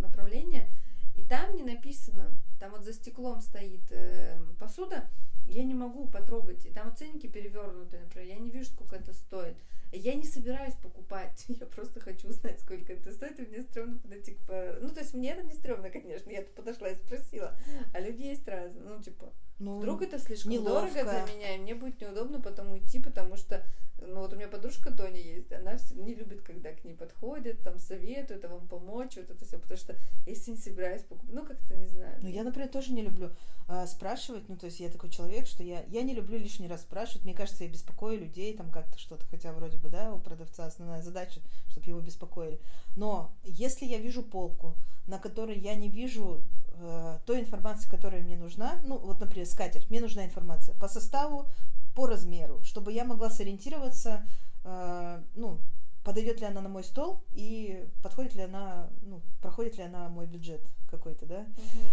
направление, 0.00 0.68
и 1.16 1.22
там 1.22 1.54
не 1.54 1.62
написано, 1.62 2.36
там 2.58 2.72
вот 2.72 2.84
за 2.84 2.92
стеклом 2.92 3.40
стоит 3.40 3.90
э, 3.90 4.38
посуда, 4.58 5.08
я 5.46 5.64
не 5.64 5.74
могу 5.74 6.06
потрогать, 6.06 6.64
и 6.66 6.70
там 6.70 6.94
ценники 6.96 7.26
перевернуты, 7.26 7.98
например, 7.98 8.28
я 8.28 8.38
не 8.38 8.50
вижу, 8.50 8.66
сколько 8.66 8.96
это 8.96 9.12
стоит. 9.12 9.56
Я 9.92 10.14
не 10.14 10.24
собираюсь 10.24 10.74
покупать, 10.74 11.44
я 11.48 11.66
просто 11.66 12.00
хочу 12.00 12.28
узнать, 12.28 12.60
сколько 12.60 12.92
это 12.92 13.12
стоит, 13.12 13.38
и 13.38 13.46
мне 13.46 13.62
стрёмно 13.62 13.98
подойти 13.98 14.34
к... 14.34 14.78
Ну, 14.80 14.88
то 14.90 15.00
есть 15.00 15.14
мне 15.14 15.32
это 15.32 15.42
не 15.42 15.52
стрёмно, 15.52 15.90
конечно, 15.90 16.30
я 16.30 16.42
подошла 16.42 16.88
и 16.88 16.96
спросила, 16.96 17.56
а 17.92 18.00
люди 18.00 18.22
есть 18.22 18.46
разные, 18.48 18.84
ну, 18.84 19.02
типа, 19.02 19.32
ну, 19.58 19.78
вдруг 19.78 20.02
это 20.02 20.18
слишком 20.18 20.52
неловко. 20.52 20.92
дорого 20.92 21.24
для 21.26 21.34
меня, 21.34 21.54
и 21.54 21.58
мне 21.58 21.74
будет 21.74 22.00
неудобно 22.00 22.40
потом 22.40 22.72
уйти, 22.72 23.00
потому 23.00 23.36
что 23.36 23.64
ну 24.06 24.20
вот 24.20 24.32
у 24.32 24.36
меня 24.36 24.48
подружка 24.48 24.92
Тоня 24.92 25.20
есть, 25.20 25.52
она 25.52 25.76
не 25.94 26.14
любит, 26.14 26.42
когда 26.42 26.72
к 26.72 26.84
ней 26.84 26.94
подходят, 26.94 27.60
там 27.62 27.78
советуют, 27.78 28.44
а 28.44 28.48
вам 28.48 28.66
помочь, 28.66 29.16
вот 29.16 29.30
это 29.30 29.44
все, 29.44 29.58
потому 29.58 29.78
что 29.78 29.96
если 30.26 30.52
не 30.52 30.56
собираюсь 30.56 31.02
покупать, 31.02 31.34
ну 31.34 31.44
как-то 31.44 31.74
не 31.76 31.86
знаю. 31.86 32.18
Ну 32.20 32.28
я, 32.28 32.44
например, 32.44 32.68
тоже 32.68 32.92
не 32.92 33.02
люблю 33.02 33.30
э, 33.68 33.86
спрашивать, 33.86 34.48
ну 34.48 34.56
то 34.56 34.66
есть 34.66 34.80
я 34.80 34.88
такой 34.88 35.10
человек, 35.10 35.46
что 35.46 35.62
я, 35.62 35.84
я 35.88 36.02
не 36.02 36.14
люблю 36.14 36.38
лишний 36.38 36.68
раз 36.68 36.82
спрашивать, 36.82 37.24
мне 37.24 37.34
кажется, 37.34 37.64
я 37.64 37.70
беспокою 37.70 38.18
людей, 38.18 38.56
там 38.56 38.70
как-то 38.70 38.98
что-то, 38.98 39.24
хотя 39.26 39.52
вроде 39.52 39.78
бы, 39.78 39.88
да, 39.88 40.12
у 40.12 40.18
продавца 40.18 40.66
основная 40.66 41.02
задача, 41.02 41.40
чтобы 41.70 41.88
его 41.88 42.00
беспокоили. 42.00 42.60
Но 42.96 43.34
если 43.44 43.86
я 43.86 43.98
вижу 43.98 44.22
полку, 44.22 44.74
на 45.06 45.18
которой 45.18 45.58
я 45.58 45.74
не 45.74 45.88
вижу 45.88 46.40
э, 46.78 47.18
той 47.26 47.40
информации, 47.40 47.88
которая 47.88 48.22
мне 48.22 48.36
нужна, 48.36 48.80
ну 48.84 48.98
вот, 48.98 49.20
например, 49.20 49.46
скатерть, 49.46 49.90
мне 49.90 50.00
нужна 50.00 50.24
информация 50.24 50.74
по 50.74 50.88
составу, 50.88 51.48
по 51.94 52.06
размеру, 52.06 52.62
чтобы 52.64 52.92
я 52.92 53.04
могла 53.04 53.30
сориентироваться, 53.30 54.26
э, 54.64 55.22
ну, 55.34 55.58
подойдет 56.02 56.40
ли 56.40 56.46
она 56.46 56.60
на 56.60 56.68
мой 56.68 56.84
стол 56.84 57.22
и 57.32 57.88
подходит 58.02 58.34
ли 58.34 58.42
она, 58.42 58.88
ну, 59.02 59.22
проходит 59.40 59.78
ли 59.78 59.84
она 59.84 60.08
мой 60.08 60.26
бюджет 60.26 60.62
какой-то, 60.90 61.26
да. 61.26 61.46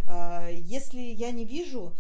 Uh-huh. 0.06 0.54
Если 0.54 1.00
я 1.00 1.32
не 1.32 1.46
вижу, 1.46 1.94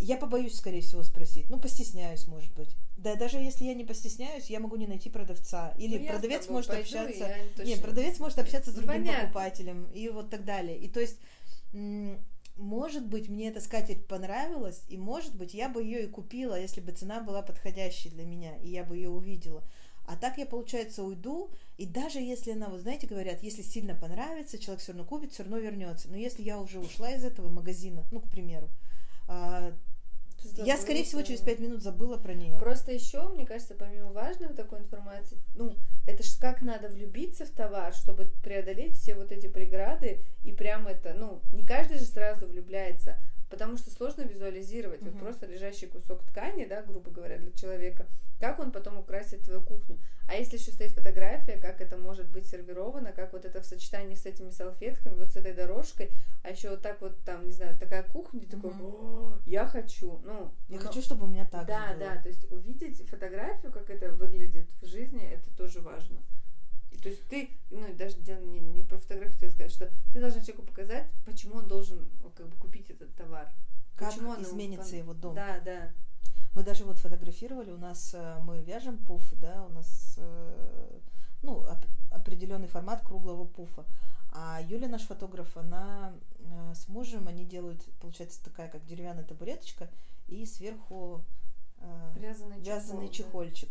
я 0.00 0.16
побоюсь, 0.16 0.56
скорее 0.56 0.80
всего, 0.80 1.02
спросить. 1.02 1.50
Ну, 1.50 1.58
постесняюсь, 1.58 2.26
может 2.26 2.52
быть. 2.54 2.68
Да, 2.96 3.14
даже 3.14 3.38
если 3.38 3.64
я 3.64 3.74
не 3.74 3.84
постесняюсь, 3.84 4.50
я 4.50 4.60
могу 4.60 4.76
не 4.76 4.86
найти 4.86 5.10
продавца. 5.10 5.72
Или 5.78 5.98
ну, 5.98 6.06
продавец 6.08 6.48
может 6.48 6.70
пойду, 6.70 6.82
общаться. 6.82 7.34
Нет, 7.64 7.82
продавец 7.82 8.18
может 8.18 8.38
общаться 8.38 8.70
с 8.70 8.74
ну, 8.74 8.82
другим 8.82 9.04
Понятно. 9.04 9.22
покупателем 9.28 9.84
и 9.92 10.08
вот 10.08 10.30
так 10.30 10.44
далее. 10.44 10.76
И 10.78 10.88
то 10.88 11.00
есть 11.00 11.18
может 11.72 13.06
быть, 13.06 13.28
мне 13.28 13.48
эта 13.48 13.60
скатерть 13.60 14.06
понравилась, 14.06 14.82
и 14.88 14.96
может 14.96 15.34
быть, 15.36 15.54
я 15.54 15.68
бы 15.68 15.82
ее 15.82 16.04
и 16.04 16.08
купила, 16.08 16.60
если 16.60 16.80
бы 16.80 16.92
цена 16.92 17.20
была 17.20 17.42
подходящей 17.42 18.10
для 18.10 18.24
меня, 18.24 18.56
и 18.58 18.68
я 18.68 18.84
бы 18.84 18.96
ее 18.96 19.10
увидела. 19.10 19.62
А 20.06 20.16
так 20.16 20.38
я, 20.38 20.46
получается, 20.46 21.04
уйду, 21.04 21.50
и 21.76 21.84
даже 21.84 22.18
если 22.18 22.52
она, 22.52 22.68
вот 22.68 22.80
знаете, 22.80 23.06
говорят, 23.06 23.42
если 23.42 23.62
сильно 23.62 23.94
понравится, 23.94 24.58
человек 24.58 24.82
все 24.82 24.92
равно 24.92 25.06
купит, 25.06 25.32
все 25.32 25.42
равно 25.42 25.58
вернется. 25.58 26.08
Но 26.08 26.16
если 26.16 26.42
я 26.42 26.58
уже 26.58 26.80
ушла 26.80 27.10
из 27.10 27.24
этого 27.24 27.50
магазина, 27.50 28.04
ну, 28.10 28.20
к 28.20 28.30
примеру, 28.30 28.70
а, 29.28 29.72
Забыла, 30.42 30.66
я, 30.66 30.76
скорее 30.76 31.04
всего, 31.04 31.22
через 31.22 31.40
пять 31.40 31.58
минут 31.58 31.82
забыла 31.82 32.16
про 32.16 32.34
нее. 32.34 32.58
Просто 32.58 32.92
еще, 32.92 33.28
мне 33.28 33.46
кажется, 33.46 33.74
помимо 33.74 34.12
важной 34.12 34.48
такой 34.48 34.80
информации, 34.80 35.38
ну, 35.54 35.76
это 36.06 36.22
ж 36.22 36.38
как 36.40 36.62
надо 36.62 36.88
влюбиться 36.88 37.44
в 37.44 37.50
товар, 37.50 37.92
чтобы 37.92 38.30
преодолеть 38.42 38.96
все 38.96 39.14
вот 39.14 39.32
эти 39.32 39.48
преграды, 39.48 40.20
и 40.44 40.52
прям 40.52 40.86
это, 40.86 41.14
ну, 41.14 41.42
не 41.52 41.66
каждый 41.66 41.98
же 41.98 42.04
сразу 42.04 42.46
влюбляется, 42.46 43.18
потому 43.50 43.76
что 43.76 43.90
сложно 43.90 44.22
визуализировать. 44.22 45.02
Угу. 45.02 45.10
Вот 45.10 45.20
просто 45.20 45.46
лежащий 45.46 45.86
кусок 45.86 46.22
ткани, 46.24 46.64
да, 46.64 46.82
грубо 46.82 47.10
говоря, 47.10 47.38
для 47.38 47.52
человека, 47.52 48.06
как 48.40 48.58
он 48.60 48.70
потом 48.70 48.98
украсит 48.98 49.42
твою 49.42 49.60
кухню. 49.60 49.98
А 50.28 50.34
если 50.34 50.58
еще 50.58 50.72
стоит 50.72 50.92
фотография, 50.92 51.56
как 51.56 51.80
это 51.80 51.96
может 51.96 52.28
быть 52.28 52.46
сервировано, 52.46 53.12
как 53.12 53.32
вот 53.32 53.44
это 53.46 53.62
в 53.62 53.64
сочетании 53.64 54.14
с 54.14 54.26
этими 54.26 54.50
салфетками, 54.50 55.14
вот 55.14 55.32
с 55.32 55.36
этой 55.36 55.54
дорожкой, 55.54 56.10
а 56.42 56.50
еще 56.50 56.70
вот 56.70 56.82
так 56.82 57.00
вот 57.00 57.18
там, 57.24 57.46
не 57.46 57.52
знаю, 57.52 57.78
такая 57.78 58.02
кухня, 58.02 58.40
ты 58.40 58.56
такой, 58.56 58.72
я 59.46 59.66
хочу, 59.66 60.20
ну. 60.24 60.52
Я 60.68 60.78
ну, 60.78 60.86
хочу, 60.86 61.00
чтобы 61.00 61.24
у 61.24 61.28
меня 61.28 61.46
так 61.46 61.66
Да, 61.66 61.94
было. 61.94 61.98
да, 61.98 62.22
то 62.22 62.28
есть 62.28 62.50
увидеть 62.52 63.08
фотографию, 63.08 63.72
как 63.72 63.88
это 63.88 64.12
выглядит 64.12 64.70
в 64.82 64.86
жизни, 64.86 65.26
это 65.26 65.50
тоже 65.56 65.80
важно. 65.80 66.18
То 67.02 67.08
есть 67.08 67.26
ты, 67.28 67.50
ну, 67.70 67.86
даже 67.94 68.16
не, 68.18 68.60
не 68.60 68.82
про 68.82 68.98
фотографию 68.98 69.34
хотела 69.34 69.50
сказать, 69.50 69.72
что 69.72 69.90
ты 70.12 70.20
должна 70.20 70.40
человеку 70.40 70.66
показать, 70.66 71.06
почему 71.24 71.56
он 71.56 71.68
должен 71.68 72.08
как 72.36 72.48
бы 72.48 72.56
купить 72.56 72.90
этот 72.90 73.14
товар. 73.14 73.52
Как 73.96 74.12
почему 74.12 74.40
изменится 74.40 74.94
он, 74.94 74.98
его 74.98 75.14
дом. 75.14 75.34
Да, 75.34 75.60
да. 75.64 75.90
Мы 76.54 76.62
даже 76.62 76.84
вот 76.84 76.98
фотографировали, 76.98 77.70
у 77.70 77.76
нас 77.76 78.10
э, 78.14 78.38
мы 78.42 78.62
вяжем 78.62 78.98
пуф, 78.98 79.22
да, 79.40 79.64
у 79.64 79.72
нас 79.72 80.14
э, 80.16 80.98
ну, 81.42 81.64
определенный 82.10 82.68
формат 82.68 83.02
круглого 83.02 83.44
пуфа. 83.44 83.84
А 84.32 84.60
Юля, 84.62 84.88
наш 84.88 85.02
фотограф, 85.02 85.56
она 85.56 86.12
э, 86.38 86.72
с 86.74 86.88
мужем, 86.88 87.28
они 87.28 87.44
делают, 87.44 87.84
получается, 88.00 88.42
такая 88.42 88.68
как 88.68 88.84
деревянная 88.86 89.24
табуреточка 89.24 89.88
и 90.26 90.44
сверху 90.46 91.24
вязаный, 92.16 92.60
вязаный 92.60 93.08
чехол, 93.08 93.44
чехольчик. 93.44 93.70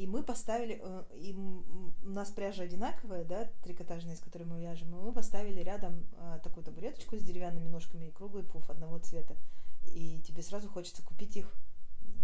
И 0.00 0.06
мы 0.06 0.22
поставили, 0.22 0.82
и 1.14 1.34
у 1.34 2.08
нас 2.08 2.30
пряжа 2.30 2.62
одинаковая, 2.62 3.22
да, 3.22 3.50
трикотажная, 3.62 4.14
из 4.14 4.20
которой 4.20 4.44
мы 4.44 4.58
вяжем, 4.58 4.88
и 4.88 5.02
мы 5.02 5.12
поставили 5.12 5.60
рядом 5.60 6.06
такую 6.42 6.64
табуреточку 6.64 7.18
с 7.18 7.22
деревянными 7.22 7.68
ножками 7.68 8.06
и 8.06 8.10
круглый 8.10 8.42
пуф 8.42 8.70
одного 8.70 8.98
цвета. 8.98 9.36
И 9.84 10.22
тебе 10.26 10.42
сразу 10.42 10.70
хочется 10.70 11.02
купить 11.02 11.36
их 11.36 11.54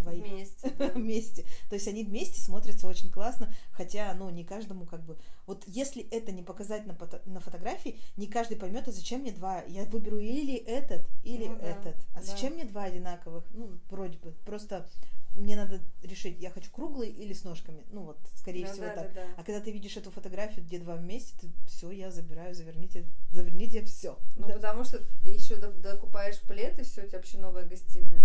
двоих 0.01 0.25
вместе. 0.25 0.73
Да. 0.79 0.89
вместе. 0.89 1.45
То 1.69 1.75
есть 1.75 1.87
они 1.87 2.03
вместе 2.03 2.41
смотрятся 2.41 2.87
очень 2.87 3.11
классно, 3.11 3.53
хотя, 3.73 4.15
ну, 4.15 4.31
не 4.31 4.45
каждому 4.45 4.87
как 4.87 5.05
бы... 5.05 5.19
Вот 5.47 5.65
если 5.67 6.03
это 6.09 6.33
не 6.33 6.43
показать 6.43 6.87
на, 6.87 6.97
на 7.27 7.41
фотографии, 7.41 8.01
не 8.17 8.27
каждый 8.27 8.57
поймет, 8.57 8.89
а 8.89 8.93
зачем 8.93 9.21
мне 9.21 9.33
два? 9.33 9.63
Я 9.65 9.85
выберу 9.85 10.19
или 10.19 10.55
этот, 10.55 11.07
или 11.25 11.49
ну, 11.49 11.57
этот. 11.57 11.97
А 12.15 12.21
да. 12.21 12.23
зачем 12.23 12.55
мне 12.55 12.65
два 12.65 12.85
одинаковых? 12.85 13.45
Ну, 13.51 13.79
вроде 13.91 14.17
бы. 14.17 14.33
Просто 14.47 14.89
мне 15.37 15.57
надо 15.57 15.81
решить, 16.03 16.41
я 16.41 16.51
хочу 16.51 16.71
круглый 16.71 17.09
или 17.09 17.33
с 17.33 17.45
ножками. 17.45 17.85
Ну 17.91 18.03
вот, 18.03 18.19
скорее 18.35 18.67
ну, 18.67 18.73
всего 18.73 18.87
да, 18.87 18.95
так. 18.95 19.15
Да, 19.15 19.21
да. 19.23 19.29
А 19.37 19.45
когда 19.45 19.61
ты 19.61 19.71
видишь 19.71 19.97
эту 19.97 20.11
фотографию, 20.11 20.65
где 20.65 20.79
два 20.79 20.97
вместе, 20.97 21.35
ты 21.39 21.51
все, 21.67 21.91
я 21.91 22.11
забираю, 22.11 22.55
заверните, 22.55 23.07
заверните 23.31 23.85
все. 23.85 24.19
Ну, 24.37 24.49
да. 24.49 24.55
потому 24.55 24.85
что 24.85 25.01
еще 25.23 25.57
докупаешь 25.57 26.41
плед, 26.41 26.79
и 26.79 26.83
все, 26.83 27.05
у 27.05 27.07
тебя 27.07 27.19
вообще 27.19 27.39
новая 27.39 27.67
гостиная 27.67 28.25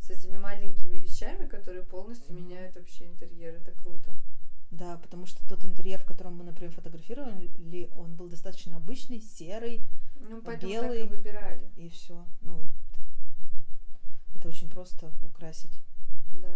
с 0.00 0.10
этими 0.10 0.38
маленькими 0.38 0.96
вещами, 0.96 1.46
которые 1.46 1.82
полностью 1.82 2.34
mm-hmm. 2.34 2.40
меняют 2.40 2.76
вообще 2.76 3.06
интерьер. 3.06 3.54
Это 3.54 3.72
круто. 3.72 4.14
Да, 4.70 4.98
потому 4.98 5.26
что 5.26 5.46
тот 5.48 5.64
интерьер, 5.64 6.00
в 6.00 6.04
котором 6.04 6.36
мы, 6.36 6.44
например, 6.44 6.72
фотографировали, 6.72 7.90
он 7.96 8.14
был 8.14 8.28
достаточно 8.28 8.76
обычный, 8.76 9.20
серый, 9.20 9.86
ну, 10.16 10.40
белый. 10.40 11.00
Так 11.00 11.08
и 11.08 11.14
выбирали. 11.14 11.70
И 11.76 11.88
все. 11.88 12.24
Ну, 12.40 12.62
это 14.34 14.48
очень 14.48 14.68
просто 14.68 15.12
украсить. 15.22 15.72
Да. 16.40 16.48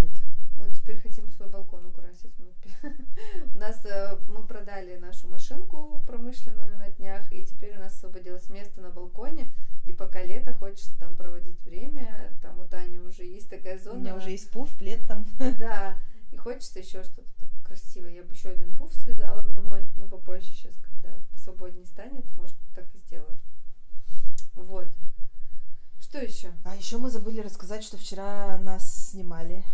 Быт. 0.00 0.10
Вот 0.56 0.72
теперь 0.72 1.00
хотим 1.00 1.28
свой 1.28 1.48
балкон 1.48 1.86
украсить. 1.86 2.34
У 3.54 3.58
нас 3.58 3.84
э, 3.84 4.18
мы 4.28 4.46
продали 4.46 4.96
нашу 4.96 5.28
машинку 5.28 6.02
промышленную 6.06 6.78
на 6.78 6.90
днях, 6.90 7.32
и 7.32 7.44
теперь 7.44 7.76
у 7.76 7.80
нас 7.80 7.94
освободилось 7.94 8.48
место 8.50 8.80
на 8.80 8.90
балконе. 8.90 9.52
И 9.86 9.92
пока 9.92 10.22
лето, 10.22 10.52
хочется 10.54 10.96
там 10.98 11.16
проводить 11.16 11.60
время. 11.64 12.36
Там 12.42 12.58
у 12.60 12.64
Тани 12.64 12.98
уже 12.98 13.24
есть 13.24 13.48
такая 13.48 13.78
зона. 13.78 13.98
У 13.98 14.00
меня 14.00 14.16
уже 14.16 14.30
есть 14.30 14.50
пуф, 14.50 14.76
плед 14.76 15.06
там. 15.06 15.26
Да. 15.58 15.96
И 16.30 16.36
хочется 16.36 16.78
еще 16.78 17.02
что-то 17.02 17.48
красивое. 17.64 18.12
Я 18.12 18.22
бы 18.22 18.32
еще 18.32 18.50
один 18.50 18.76
пуф 18.76 18.92
связала 18.92 19.42
домой. 19.42 19.86
Ну, 19.96 20.08
попозже 20.08 20.46
сейчас, 20.46 20.74
когда 20.76 21.14
посвободнее 21.32 21.86
станет, 21.86 22.24
может, 22.36 22.56
так 22.74 22.86
и 22.94 22.98
сделаю. 22.98 23.38
Вот. 24.54 24.88
Что 26.18 26.26
еще? 26.26 26.52
А 26.64 26.74
еще 26.74 26.98
мы 26.98 27.10
забыли 27.10 27.40
рассказать, 27.40 27.84
что 27.84 27.96
вчера 27.96 28.58
нас 28.58 29.10
снимали 29.10 29.64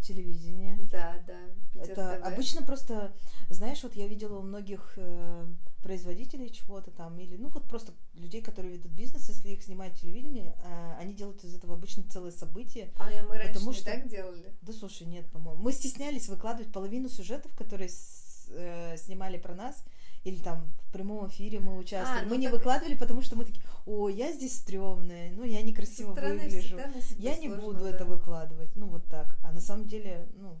телевидение. 0.00 0.76
Да, 0.90 1.22
да. 1.28 1.38
Питер 1.72 1.92
это 1.92 2.18
ТВ. 2.20 2.26
обычно 2.26 2.62
просто, 2.62 3.12
знаешь, 3.50 3.84
вот 3.84 3.94
я 3.94 4.08
видела 4.08 4.38
у 4.38 4.42
многих 4.42 4.94
э, 4.96 5.46
производителей 5.84 6.50
чего-то 6.50 6.90
там, 6.90 7.16
или 7.20 7.36
ну 7.36 7.50
вот 7.50 7.68
просто 7.68 7.92
людей, 8.14 8.42
которые 8.42 8.78
ведут 8.78 8.90
бизнес, 8.90 9.28
если 9.28 9.50
их 9.50 9.62
снимает 9.62 9.94
телевидение, 9.94 10.56
э, 10.64 10.94
они 10.98 11.14
делают 11.14 11.44
из 11.44 11.54
этого 11.54 11.74
обычно 11.74 12.02
целое 12.10 12.32
событие. 12.32 12.90
А 12.98 13.08
мы 13.28 13.38
раньше 13.38 13.54
потому, 13.54 13.70
не 13.70 13.76
что... 13.76 13.84
так 13.84 14.08
делали? 14.08 14.56
Да 14.62 14.72
слушай, 14.72 15.06
нет, 15.06 15.30
по-моему. 15.30 15.62
Мы 15.62 15.70
стеснялись 15.70 16.28
выкладывать 16.28 16.72
половину 16.72 17.08
сюжетов, 17.08 17.54
которые 17.54 17.90
с, 17.90 18.48
э, 18.48 18.96
снимали 18.96 19.38
про 19.38 19.54
нас, 19.54 19.84
или 20.26 20.40
там 20.40 20.68
в 20.88 20.92
прямом 20.92 21.28
эфире 21.28 21.60
мы 21.60 21.78
участвовали. 21.78 22.22
А, 22.22 22.24
ну 22.24 22.30
мы 22.30 22.36
не 22.38 22.48
выкладывали, 22.48 22.96
потому 22.96 23.22
что 23.22 23.36
мы 23.36 23.44
такие, 23.44 23.62
о, 23.86 24.08
я 24.08 24.32
здесь 24.32 24.58
стрёмная, 24.58 25.30
ну 25.30 25.44
я 25.44 25.62
некрасиво 25.62 26.12
выгляжу, 26.12 26.80
я 27.18 27.36
не 27.36 27.48
буду 27.48 27.84
да. 27.84 27.90
это 27.90 28.04
выкладывать, 28.04 28.74
ну 28.74 28.88
вот 28.88 29.04
так. 29.06 29.38
А 29.44 29.52
на 29.52 29.60
самом 29.60 29.86
деле, 29.86 30.26
ну, 30.34 30.58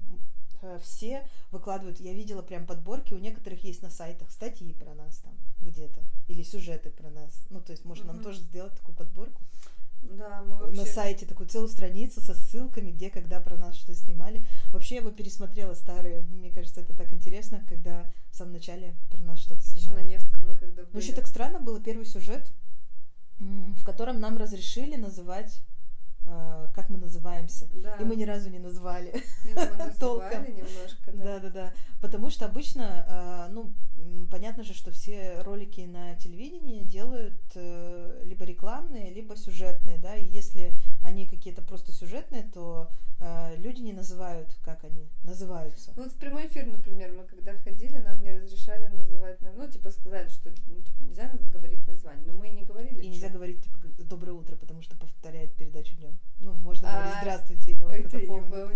э, 0.62 0.78
все 0.84 1.28
выкладывают, 1.50 1.98
я 1.98 2.12
видела 2.12 2.42
прям 2.42 2.64
подборки, 2.64 3.12
у 3.12 3.18
некоторых 3.18 3.64
есть 3.64 3.82
на 3.82 3.90
сайтах 3.90 4.30
статьи 4.30 4.72
про 4.72 4.94
нас 4.94 5.16
там 5.18 5.34
где-то, 5.60 6.00
или 6.28 6.44
сюжеты 6.44 6.90
про 6.90 7.10
нас. 7.10 7.32
Ну, 7.50 7.60
то 7.60 7.72
есть, 7.72 7.84
может, 7.84 8.04
mm-hmm. 8.04 8.12
нам 8.12 8.22
тоже 8.22 8.38
сделать 8.38 8.74
такую 8.74 8.94
подборку. 8.94 9.42
Да, 10.02 10.42
мы 10.42 10.56
вообще... 10.56 10.80
На 10.80 10.86
сайте 10.86 11.26
такую 11.26 11.48
целую 11.48 11.68
страницу 11.68 12.20
со 12.20 12.34
ссылками, 12.34 12.90
где, 12.90 13.10
когда 13.10 13.40
про 13.40 13.56
нас 13.56 13.76
что 13.76 13.94
снимали. 13.94 14.46
Вообще 14.72 14.96
я 14.96 15.02
бы 15.02 15.12
пересмотрела 15.12 15.74
старые. 15.74 16.20
Мне 16.22 16.50
кажется, 16.50 16.80
это 16.80 16.94
так 16.94 17.12
интересно, 17.12 17.64
когда 17.68 18.06
в 18.30 18.36
самом 18.36 18.52
начале 18.52 18.94
про 19.10 19.22
нас 19.22 19.40
что-то 19.40 19.62
снимали. 19.62 20.02
На 20.02 20.06
Невском 20.06 20.48
мы 20.48 20.56
когда 20.56 20.82
были. 20.82 20.92
Ну, 20.92 20.98
еще 21.00 21.12
так 21.12 21.26
странно 21.26 21.60
было 21.60 21.80
первый 21.80 22.06
сюжет, 22.06 22.50
в 23.38 23.84
котором 23.84 24.20
нам 24.20 24.36
разрешили 24.36 24.96
называть 24.96 25.62
Uh, 26.26 26.68
как 26.74 26.90
мы 26.90 26.98
называемся. 26.98 27.68
Да. 27.72 27.94
И 27.98 28.04
мы 28.04 28.16
ни 28.16 28.24
разу 28.24 28.50
не 28.50 28.58
назвали. 28.58 29.22
Не, 29.44 29.54
ну, 29.54 29.92
Толком. 30.00 30.42
немножко, 30.42 31.12
да. 31.12 31.22
Да, 31.22 31.38
да, 31.38 31.50
да. 31.50 31.72
Потому 32.00 32.30
что 32.30 32.46
обычно, 32.46 33.06
uh, 33.08 33.48
ну, 33.52 33.72
понятно 34.30 34.64
же, 34.64 34.74
что 34.74 34.90
все 34.90 35.40
ролики 35.42 35.80
на 35.80 36.14
телевидении 36.16 36.84
делают 36.84 37.40
uh, 37.54 38.24
либо 38.24 38.44
рекламные, 38.44 39.12
либо 39.12 39.36
сюжетные, 39.36 39.98
да, 39.98 40.16
и 40.16 40.26
если 40.26 40.74
они 41.02 41.26
какие-то 41.26 41.62
просто 41.62 41.92
сюжетные, 41.92 42.42
то 42.42 42.90
люди 43.56 43.80
не 43.80 43.92
называют, 43.92 44.54
как 44.62 44.84
они 44.84 45.08
называются. 45.24 45.92
Ну, 45.96 46.04
вот 46.04 46.12
в 46.12 46.16
прямой 46.16 46.46
эфир, 46.46 46.66
например, 46.66 47.12
мы 47.12 47.24
когда 47.24 47.54
ходили, 47.54 47.96
нам 47.96 48.22
не 48.22 48.32
разрешали 48.32 48.88
называть, 48.88 49.38
ну, 49.40 49.70
типа 49.70 49.90
сказали, 49.90 50.28
что 50.28 50.50
ну, 50.66 50.82
типа, 50.82 51.02
нельзя 51.02 51.32
говорить 51.52 51.86
название, 51.86 52.26
но 52.26 52.34
мы 52.34 52.48
и 52.48 52.52
не 52.52 52.64
говорили. 52.64 53.02
И 53.02 53.08
нельзя 53.08 53.28
говорить, 53.28 53.62
типа, 53.62 53.78
доброе 53.98 54.32
утро, 54.32 54.56
потому 54.56 54.82
что 54.82 54.96
повторяет 54.96 55.54
передачу 55.54 55.94
днем. 55.96 56.18
Ну, 56.40 56.52
можно 56.52 56.90
говорить 56.90 57.14
а, 57.16 57.20
здравствуйте, 57.22 57.72
я 57.72 57.86
вот 57.86 57.94
это 57.94 58.18
помню. 58.20 58.70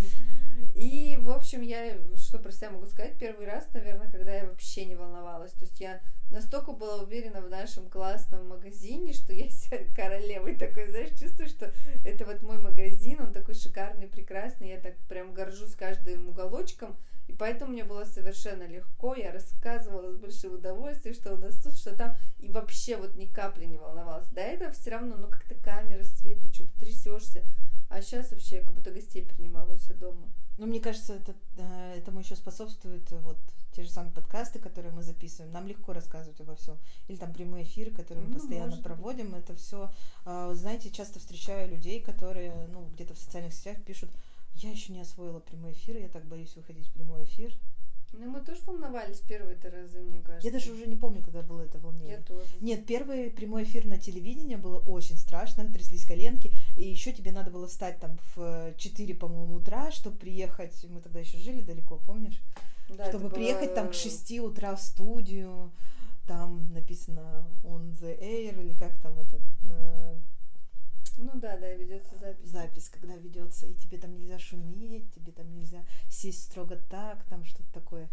И, 0.74 1.18
в 1.20 1.30
общем, 1.30 1.60
я 1.62 1.98
что 2.16 2.38
про 2.38 2.52
себя 2.52 2.70
могу 2.70 2.86
сказать, 2.86 3.18
первый 3.18 3.46
раз, 3.46 3.68
наверное, 3.72 4.10
когда 4.10 4.34
я 4.34 4.46
вообще 4.46 4.84
не 4.86 4.94
волновалась. 4.94 5.09
То 5.54 5.64
есть 5.64 5.80
я 5.80 6.00
настолько 6.30 6.72
была 6.72 6.96
уверена 7.02 7.40
в 7.40 7.50
нашем 7.50 7.88
классном 7.88 8.48
магазине, 8.48 9.12
что 9.12 9.32
я 9.32 9.48
себя 9.50 9.78
королевой 9.94 10.54
такой, 10.56 10.90
знаешь, 10.90 11.18
чувствую, 11.18 11.48
что 11.48 11.72
это 12.04 12.24
вот 12.24 12.42
мой 12.42 12.58
магазин, 12.58 13.20
он 13.20 13.32
такой 13.32 13.54
шикарный, 13.54 14.06
прекрасный, 14.06 14.70
я 14.70 14.80
так 14.80 14.96
прям 15.08 15.34
горжусь 15.34 15.74
каждым 15.74 16.28
уголочком, 16.28 16.96
и 17.30 17.32
поэтому 17.32 17.70
мне 17.70 17.84
было 17.84 18.04
совершенно 18.04 18.66
легко, 18.66 19.14
я 19.14 19.30
рассказывала 19.30 20.10
с 20.10 20.16
большим 20.16 20.54
удовольствием, 20.54 21.14
что 21.14 21.34
у 21.34 21.36
нас 21.36 21.56
тут, 21.62 21.76
что 21.76 21.94
там, 21.94 22.16
и 22.40 22.48
вообще 22.48 22.96
вот 22.96 23.14
ни 23.14 23.26
капли 23.26 23.66
не 23.66 23.78
волновалась. 23.78 24.26
До 24.30 24.40
этого 24.40 24.72
все 24.72 24.90
равно, 24.90 25.16
ну 25.16 25.28
как-то 25.28 25.54
камера, 25.54 26.02
свет, 26.02 26.42
ты 26.42 26.52
что-то 26.52 26.76
трясешься, 26.80 27.44
а 27.88 28.02
сейчас 28.02 28.32
вообще 28.32 28.62
как 28.62 28.74
будто 28.74 28.90
гостей 28.90 29.24
принимала 29.24 29.76
все 29.76 29.94
дома. 29.94 30.28
Ну, 30.58 30.66
мне 30.66 30.80
кажется, 30.80 31.14
это, 31.14 31.36
э, 31.56 31.98
этому 31.98 32.18
еще 32.18 32.34
способствует 32.34 33.08
вот 33.12 33.38
те 33.72 33.84
же 33.84 33.90
самые 33.90 34.12
подкасты, 34.12 34.58
которые 34.58 34.92
мы 34.92 35.04
записываем. 35.04 35.52
Нам 35.52 35.68
легко 35.68 35.92
рассказывать 35.92 36.40
обо 36.40 36.56
всем. 36.56 36.78
Или 37.06 37.16
там 37.16 37.32
прямые 37.32 37.64
эфиры, 37.64 37.92
которые 37.92 38.24
мы 38.24 38.32
ну, 38.32 38.40
постоянно 38.40 38.76
проводим. 38.76 39.36
Это 39.36 39.54
все, 39.54 39.88
а, 40.24 40.52
знаете, 40.54 40.90
часто 40.90 41.20
встречаю 41.20 41.70
людей, 41.70 42.00
которые, 42.00 42.52
ну, 42.72 42.88
где-то 42.92 43.14
в 43.14 43.18
социальных 43.18 43.54
сетях 43.54 43.76
пишут, 43.84 44.10
я 44.62 44.70
еще 44.70 44.92
не 44.92 45.00
освоила 45.00 45.40
прямой 45.40 45.72
эфир, 45.72 45.96
я 45.98 46.08
так 46.08 46.24
боюсь 46.26 46.54
выходить 46.56 46.86
в 46.86 46.92
прямой 46.92 47.24
эфир. 47.24 47.54
Ну, 48.12 48.28
мы 48.28 48.40
тоже 48.40 48.60
волновались 48.66 49.20
первые-то 49.20 49.70
разы, 49.70 50.00
мне 50.00 50.20
кажется. 50.20 50.46
Я 50.46 50.52
даже 50.52 50.72
уже 50.72 50.86
не 50.86 50.96
помню, 50.96 51.22
когда 51.22 51.42
было 51.42 51.62
это 51.62 51.78
волнение. 51.78 52.16
Я 52.16 52.22
тоже. 52.22 52.50
Нет, 52.60 52.84
первый 52.84 53.30
прямой 53.30 53.62
эфир 53.62 53.86
на 53.86 53.98
телевидении 53.98 54.56
было 54.56 54.78
очень 54.78 55.16
страшно, 55.16 55.64
тряслись 55.72 56.04
коленки, 56.04 56.52
и 56.76 56.82
еще 56.82 57.12
тебе 57.12 57.30
надо 57.30 57.50
было 57.50 57.68
встать 57.68 58.00
там 58.00 58.18
в 58.34 58.74
4, 58.76 59.14
по-моему, 59.14 59.54
утра, 59.54 59.92
чтобы 59.92 60.16
приехать, 60.16 60.84
мы 60.90 61.00
тогда 61.00 61.20
еще 61.20 61.38
жили 61.38 61.62
далеко, 61.62 61.98
помнишь? 61.98 62.40
Да, 62.88 63.08
чтобы 63.08 63.30
приехать 63.30 63.68
было... 63.68 63.76
там 63.76 63.90
к 63.90 63.94
6 63.94 64.40
утра 64.40 64.74
в 64.74 64.82
студию, 64.82 65.70
там 66.26 66.72
написано 66.72 67.46
on 67.62 67.92
the 67.92 68.18
air, 68.20 68.60
или 68.60 68.74
как 68.74 68.96
там 68.98 69.18
это, 69.20 69.40
э, 69.64 70.16
ну 71.18 71.32
да, 71.34 71.56
да, 71.56 71.72
ведется 71.74 72.16
запись. 72.16 72.48
Запись, 72.48 72.88
когда 72.88 73.16
ведется, 73.16 73.66
и 73.66 73.74
тебе 73.74 73.98
там 73.98 74.14
нельзя 74.14 74.38
шуметь, 74.38 75.12
тебе 75.14 75.32
там 75.32 75.52
нельзя 75.52 75.84
сесть 76.08 76.44
строго 76.44 76.76
так, 76.88 77.24
там 77.24 77.44
что-то 77.44 77.72
такое. 77.72 78.08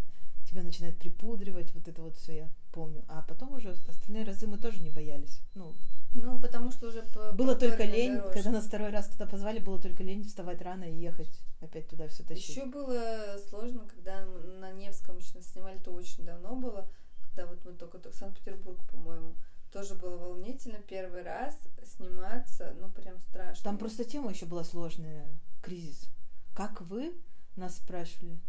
Тебя 0.50 0.64
начинает 0.64 0.98
припудривать, 0.98 1.74
вот 1.74 1.88
это 1.88 2.02
вот 2.02 2.16
все 2.16 2.36
я 2.36 2.50
помню. 2.72 3.04
А 3.08 3.22
потом 3.22 3.54
уже 3.54 3.72
остальные 3.72 4.24
разы 4.24 4.48
мы 4.48 4.58
тоже 4.58 4.80
не 4.80 4.90
боялись. 4.90 5.42
Ну, 5.56 5.76
ну 6.14 6.40
потому 6.40 6.72
что 6.72 6.88
уже 6.88 7.04
по 7.04 7.34
Было 7.34 7.56
только 7.56 7.84
лень, 7.84 8.16
дороже. 8.16 8.34
когда 8.34 8.52
нас 8.52 8.66
второй 8.66 8.92
раз 8.92 9.10
туда 9.10 9.26
позвали, 9.26 9.60
было 9.60 9.80
только 9.80 10.04
лень 10.04 10.24
вставать 10.24 10.62
рано 10.62 10.86
и 10.86 10.96
ехать 10.96 11.42
опять 11.60 11.88
туда 11.90 12.08
все 12.08 12.24
тащить. 12.24 12.50
Еще 12.50 12.66
было 12.66 13.38
сложно, 13.50 13.88
когда 13.88 14.26
на 14.26 14.72
Невском 14.72 15.20
снимали, 15.20 15.80
то 15.80 15.92
очень 15.92 16.24
давно 16.24 16.56
было, 16.56 16.88
когда 17.30 17.46
вот 17.46 17.64
мы 17.66 17.74
только, 17.74 18.00
только 18.00 18.18
Санкт-Петербург, 18.18 18.80
по-моему, 18.90 19.36
тоже 19.72 19.96
было 19.96 20.18
волнительно 20.18 20.80
первый 20.80 21.24
раз 21.24 21.58
сниматься, 21.84 22.76
ну 22.80 22.90
прям 22.90 23.20
страшно. 23.20 23.64
Там 23.64 23.78
просто 23.78 24.04
тема 24.06 24.32
еще 24.32 24.46
была 24.46 24.64
сложная, 24.64 25.28
кризис. 25.62 26.10
Как 26.56 26.82
вы 26.82 27.14
нас 27.56 27.78
спрашивали? 27.78 28.40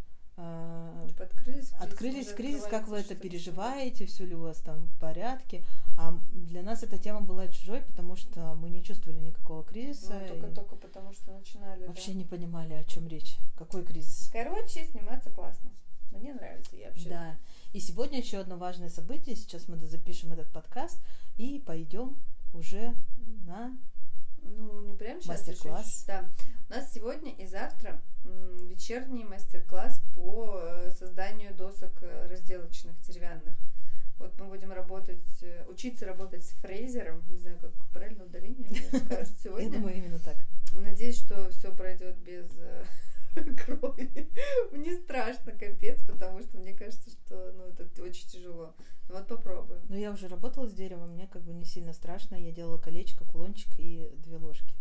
А, 0.40 1.04
типа 1.08 1.24
открылись 1.24 1.70
кризис, 1.70 1.74
открылись 1.80 2.32
кризис, 2.32 2.62
как 2.62 2.86
вы 2.86 2.98
это 2.98 3.16
переживаете, 3.16 4.06
все 4.06 4.24
ли 4.24 4.36
у 4.36 4.42
вас 4.42 4.60
там 4.60 4.86
в 4.86 4.98
порядке. 5.00 5.64
А 5.98 6.16
для 6.30 6.62
нас 6.62 6.84
эта 6.84 6.96
тема 6.96 7.22
была 7.22 7.48
чужой, 7.48 7.80
потому 7.82 8.14
что 8.14 8.54
мы 8.54 8.70
не 8.70 8.84
чувствовали 8.84 9.18
никакого 9.18 9.64
кризиса. 9.64 10.20
Ну, 10.20 10.28
только, 10.28 10.54
только 10.54 10.76
потому 10.76 11.12
что 11.12 11.32
начинали. 11.32 11.86
Вообще 11.86 12.12
да. 12.12 12.18
не 12.18 12.24
понимали, 12.24 12.74
о 12.74 12.84
чем 12.84 13.08
речь. 13.08 13.36
Какой 13.56 13.84
кризис? 13.84 14.30
Короче, 14.32 14.84
сниматься 14.84 15.30
классно. 15.30 15.72
Мне 16.12 16.32
нравится, 16.32 16.76
я 16.76 16.88
вообще. 16.90 17.08
Да. 17.08 17.36
И 17.72 17.80
сегодня 17.80 18.18
еще 18.18 18.38
одно 18.38 18.56
важное 18.56 18.88
событие. 18.88 19.36
Сейчас 19.36 19.68
мы 19.68 19.76
запишем 19.86 20.32
этот 20.32 20.50
подкаст 20.50 20.98
и 21.36 21.62
пойдем 21.66 22.16
уже 22.54 22.94
на 23.46 23.76
ну, 24.42 24.80
не 24.80 24.94
прям 24.94 25.20
сейчас. 25.20 25.46
Мастер-класс. 25.46 26.04
Да. 26.06 26.28
У 26.68 26.72
нас 26.72 26.92
сегодня 26.92 27.32
и 27.32 27.46
завтра 27.46 28.00
вечерний 28.68 29.24
мастер-класс 29.24 30.00
по 30.14 30.60
э, 30.62 30.90
созданию 30.92 31.54
досок 31.54 31.92
э, 32.02 32.28
разделочных 32.28 32.98
деревянных. 33.02 33.54
Вот 34.18 34.38
мы 34.38 34.46
будем 34.46 34.72
работать, 34.72 35.24
э, 35.42 35.64
учиться 35.68 36.06
работать 36.06 36.44
с 36.44 36.50
фрезером. 36.60 37.22
Не 37.28 37.38
знаю, 37.38 37.58
как 37.58 37.72
правильно 37.92 38.24
ударение 38.24 38.68
мне 38.68 39.00
скажут 39.00 39.38
сегодня. 39.42 39.68
Я 39.68 39.74
думаю, 39.74 39.96
именно 39.96 40.18
так. 40.18 40.36
Надеюсь, 40.72 41.18
что 41.18 41.50
все 41.50 41.74
пройдет 41.74 42.16
без 42.18 42.46
крови. 43.42 44.30
Мне 44.72 44.94
страшно, 44.94 45.52
капец, 45.52 46.00
потому 46.02 46.42
что 46.42 46.58
мне 46.58 46.74
кажется, 46.74 47.10
что 47.10 47.52
ну, 47.52 47.64
это 47.64 48.02
очень 48.02 48.28
тяжело. 48.28 48.74
Ну 49.08 49.14
вот 49.14 49.26
попробуем. 49.26 49.80
Ну 49.88 49.96
я 49.96 50.12
уже 50.12 50.28
работала 50.28 50.66
с 50.66 50.72
деревом, 50.72 51.10
мне 51.10 51.26
как 51.26 51.42
бы 51.42 51.52
не 51.52 51.64
сильно 51.64 51.92
страшно. 51.92 52.36
Я 52.36 52.52
делала 52.52 52.78
колечко, 52.78 53.24
кулончик 53.24 53.70
и 53.78 54.12
две 54.18 54.36
ложки. 54.36 54.74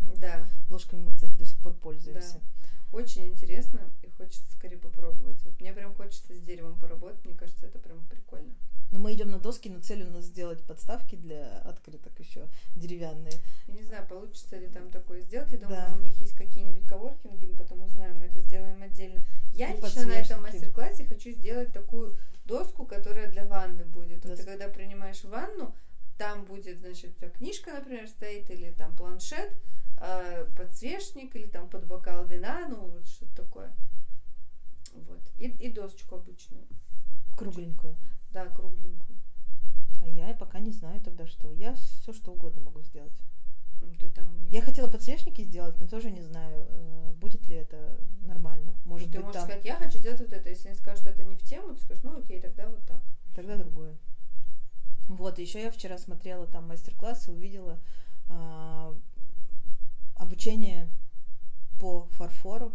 Вот. 0.00 0.18
Да. 0.18 0.46
Ложками 0.70 1.02
мы, 1.02 1.12
кстати, 1.12 1.32
до 1.32 1.44
сих 1.44 1.58
пор 1.58 1.74
пользуемся. 1.74 2.34
Да. 2.34 2.98
Очень 2.98 3.26
интересно 3.26 3.80
и 4.02 4.10
хочется 4.10 4.50
скорее 4.52 4.78
попробовать. 4.78 5.42
Вот 5.44 5.60
мне 5.60 5.72
прям 5.72 5.94
хочется 5.94 6.32
с 6.32 6.40
деревом 6.40 6.78
поработать, 6.78 7.24
мне 7.24 7.34
кажется, 7.34 7.66
это 7.66 7.78
прям 7.78 8.06
прикольно. 8.06 8.54
Но 8.94 9.00
мы 9.00 9.12
идем 9.12 9.32
на 9.32 9.40
доски, 9.40 9.68
но 9.68 9.80
цель 9.80 10.04
у 10.04 10.10
нас 10.10 10.26
сделать 10.26 10.62
подставки 10.62 11.16
для 11.16 11.58
открыток 11.62 12.12
еще 12.20 12.46
деревянные. 12.76 13.32
Я 13.66 13.74
не 13.74 13.82
знаю, 13.82 14.06
получится 14.06 14.56
ли 14.56 14.68
там 14.68 14.88
такое 14.88 15.20
сделать. 15.22 15.50
Я 15.50 15.58
думаю, 15.58 15.84
да. 15.88 15.94
у 15.98 16.00
них 16.00 16.16
есть 16.20 16.34
какие-нибудь 16.36 16.86
коворкинги, 16.86 17.46
мы 17.46 17.56
потом 17.56 17.82
узнаем, 17.82 18.18
мы 18.18 18.26
это 18.26 18.40
сделаем 18.40 18.80
отдельно. 18.80 19.20
Я 19.52 19.72
и 19.72 19.80
лично 19.80 20.06
на 20.06 20.12
этом 20.12 20.42
мастер-классе 20.42 21.06
хочу 21.06 21.32
сделать 21.32 21.72
такую 21.72 22.16
доску, 22.44 22.86
которая 22.86 23.28
для 23.32 23.44
ванны 23.46 23.84
будет. 23.84 24.24
Вот 24.24 24.36
ты 24.36 24.44
когда 24.44 24.68
принимаешь 24.68 25.24
ванну, 25.24 25.74
там 26.16 26.44
будет, 26.44 26.78
значит, 26.78 27.16
у 27.16 27.18
тебя 27.18 27.30
книжка, 27.30 27.72
например, 27.72 28.06
стоит, 28.06 28.48
или 28.48 28.70
там 28.70 28.94
планшет, 28.94 29.52
э, 30.00 30.46
подсвечник, 30.56 31.34
или 31.34 31.48
там 31.48 31.68
под 31.68 31.84
бокал 31.84 32.26
вина, 32.26 32.68
ну, 32.68 32.76
вот 32.76 33.08
что-то 33.08 33.42
такое. 33.42 33.72
Вот. 34.92 35.20
И, 35.40 35.48
и 35.48 35.72
досочку 35.72 36.14
обычную. 36.14 36.64
Кругленькую. 37.36 37.96
Да, 38.34 38.46
кругленькую. 38.48 39.16
А 40.02 40.08
я 40.08 40.34
пока 40.34 40.58
не 40.58 40.72
знаю 40.72 41.00
тогда 41.00 41.26
что. 41.26 41.52
Я 41.52 41.74
все 41.74 42.12
что 42.12 42.32
угодно 42.32 42.60
могу 42.60 42.82
сделать. 42.82 43.12
Ты 44.00 44.10
там 44.10 44.26
Я 44.48 44.60
хотела 44.60 44.88
подсвечники 44.88 45.42
сделать, 45.42 45.78
но 45.78 45.86
тоже 45.86 46.10
не 46.10 46.22
знаю, 46.22 46.66
э, 46.68 47.12
будет 47.20 47.46
ли 47.48 47.54
это 47.56 47.96
нормально. 48.22 48.76
Может 48.84 49.12
ты 49.12 49.18
быть, 49.18 49.26
можешь 49.26 49.40
там... 49.40 49.48
сказать, 49.48 49.64
я 49.64 49.76
хочу 49.76 49.98
сделать 49.98 50.20
вот 50.20 50.32
это. 50.32 50.48
Если 50.48 50.68
они 50.68 50.76
скажут, 50.76 51.02
что 51.02 51.10
это 51.10 51.22
не 51.22 51.36
в 51.36 51.42
тему, 51.42 51.74
ты 51.74 51.80
скажешь, 51.80 52.02
ну 52.02 52.18
окей, 52.18 52.40
тогда 52.40 52.66
вот 52.68 52.84
так. 52.84 53.02
Тогда 53.36 53.56
другое. 53.56 53.96
Вот, 55.06 55.38
еще 55.38 55.62
я 55.62 55.70
вчера 55.70 55.96
смотрела 55.98 56.46
там 56.46 56.66
мастер-класс 56.66 57.28
и 57.28 57.30
увидела 57.30 57.78
а, 58.28 58.98
обучение 60.16 60.88
по 61.78 62.06
фарфору. 62.12 62.72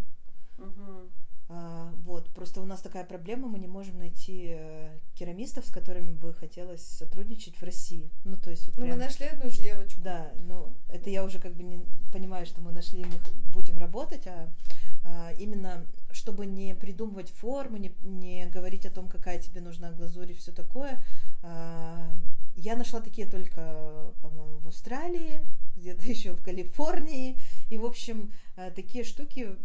Угу. 0.57 1.09
А, 1.51 1.91
вот, 2.05 2.29
просто 2.29 2.62
у 2.62 2.65
нас 2.65 2.79
такая 2.81 3.03
проблема, 3.03 3.47
мы 3.47 3.57
не 3.57 3.67
можем 3.67 3.97
найти 3.97 4.49
э, 4.55 4.97
керамистов, 5.15 5.65
с 5.65 5.71
которыми 5.71 6.13
бы 6.13 6.31
хотелось 6.33 6.85
сотрудничать 6.85 7.55
в 7.57 7.63
России. 7.63 8.12
Ну, 8.23 8.38
то 8.38 8.51
есть 8.51 8.67
вот 8.67 8.77
Ну, 8.77 8.83
прям- 8.83 8.97
мы 8.99 9.03
нашли 9.03 9.25
одну 9.25 9.49
девочку. 9.49 9.99
Да, 10.03 10.31
ну, 10.47 10.71
это 10.89 11.09
я 11.09 11.23
уже 11.23 11.39
как 11.39 11.55
бы 11.55 11.63
не 11.63 11.83
понимаю, 12.13 12.45
что 12.45 12.62
мы 12.62 12.71
нашли, 12.71 13.03
мы 13.03 13.19
будем 13.51 13.79
работать, 13.79 14.27
а, 14.27 14.47
а, 15.03 15.31
именно 15.39 15.88
чтобы 16.12 16.45
не 16.45 16.75
придумывать 16.75 17.29
формы, 17.31 17.79
не, 17.79 17.95
не 18.01 18.45
говорить 18.47 18.85
о 18.85 18.91
том, 18.91 19.07
какая 19.07 19.39
тебе 19.39 19.62
нужна 19.62 19.91
глазурь 19.91 20.31
и 20.31 20.35
все 20.35 20.51
такое. 20.51 21.03
а, 21.41 22.12
я 22.55 22.75
нашла 22.75 22.99
такие 22.99 23.25
только, 23.25 24.12
по-моему, 24.21 24.59
в 24.59 24.67
Австралии, 24.67 25.39
где-то 25.77 26.03
еще 26.09 26.33
в 26.33 26.43
Калифорнии. 26.43 27.39
И, 27.69 27.77
в 27.77 27.85
общем, 27.85 28.31
а, 28.57 28.69
такие 28.69 29.03
штуки 29.03 29.55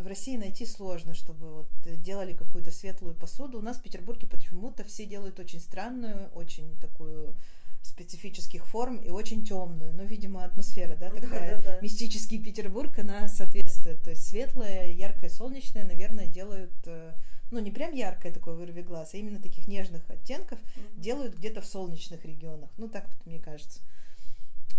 в 0.00 0.06
России 0.06 0.36
найти 0.36 0.66
сложно, 0.66 1.14
чтобы 1.14 1.52
вот 1.54 1.68
делали 2.02 2.32
какую-то 2.34 2.70
светлую 2.70 3.14
посуду. 3.14 3.58
У 3.58 3.62
нас 3.62 3.76
в 3.78 3.82
Петербурге 3.82 4.26
почему-то 4.26 4.84
все 4.84 5.06
делают 5.06 5.38
очень 5.38 5.60
странную, 5.60 6.28
очень 6.34 6.76
такую 6.78 7.34
специфических 7.82 8.66
форм 8.66 8.98
и 8.98 9.10
очень 9.10 9.44
темную. 9.44 9.92
Ну, 9.94 10.04
видимо, 10.04 10.44
атмосфера, 10.44 10.96
да, 10.96 11.10
Да, 11.10 11.20
такая. 11.20 11.56
да, 11.56 11.62
да. 11.62 11.80
Мистический 11.80 12.38
Петербург, 12.42 12.98
она 12.98 13.26
соответствует. 13.28 14.02
То 14.02 14.10
есть 14.10 14.26
светлая, 14.28 14.86
яркая, 14.92 15.30
солнечная, 15.30 15.84
наверное, 15.84 16.26
делают, 16.26 16.72
э, 16.84 17.14
ну, 17.50 17.58
не 17.58 17.70
прям 17.70 17.92
яркое 17.94 18.32
такое 18.32 18.54
вырви 18.54 18.82
глаз, 18.82 19.14
а 19.14 19.16
именно 19.16 19.40
таких 19.40 19.66
нежных 19.66 20.02
оттенков 20.10 20.58
Мгм. 20.76 21.00
делают 21.00 21.36
где-то 21.36 21.62
в 21.62 21.66
солнечных 21.66 22.24
регионах. 22.24 22.70
Ну, 22.76 22.88
так 22.88 23.06
вот 23.08 23.26
мне 23.26 23.38
кажется. 23.38 23.80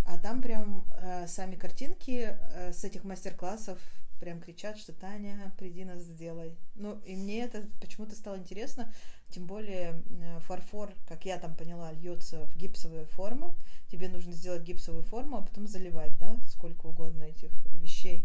А 0.05 0.17
там 0.17 0.41
прям 0.41 0.85
э, 1.01 1.27
сами 1.27 1.55
картинки 1.55 2.37
э, 2.53 2.71
с 2.73 2.83
этих 2.83 3.03
мастер-классов 3.03 3.79
прям 4.21 4.39
кричат, 4.39 4.77
что 4.77 4.93
Таня, 4.93 5.51
приди 5.57 5.83
нас 5.83 6.03
сделай. 6.03 6.55
Ну, 6.75 6.99
и 7.05 7.15
мне 7.15 7.41
это 7.41 7.65
почему-то 7.81 8.15
стало 8.15 8.37
интересно, 8.37 8.93
тем 9.29 9.47
более 9.47 10.03
э, 10.09 10.39
фарфор, 10.41 10.93
как 11.07 11.25
я 11.25 11.39
там 11.39 11.55
поняла, 11.55 11.91
льется 11.91 12.45
в 12.45 12.55
гипсовые 12.55 13.05
формы. 13.05 13.55
Тебе 13.89 14.07
нужно 14.07 14.31
сделать 14.31 14.61
гипсовую 14.61 15.03
форму, 15.03 15.37
а 15.37 15.41
потом 15.41 15.67
заливать, 15.67 16.17
да, 16.19 16.39
сколько 16.45 16.85
угодно 16.85 17.23
этих 17.23 17.51
вещей. 17.73 18.23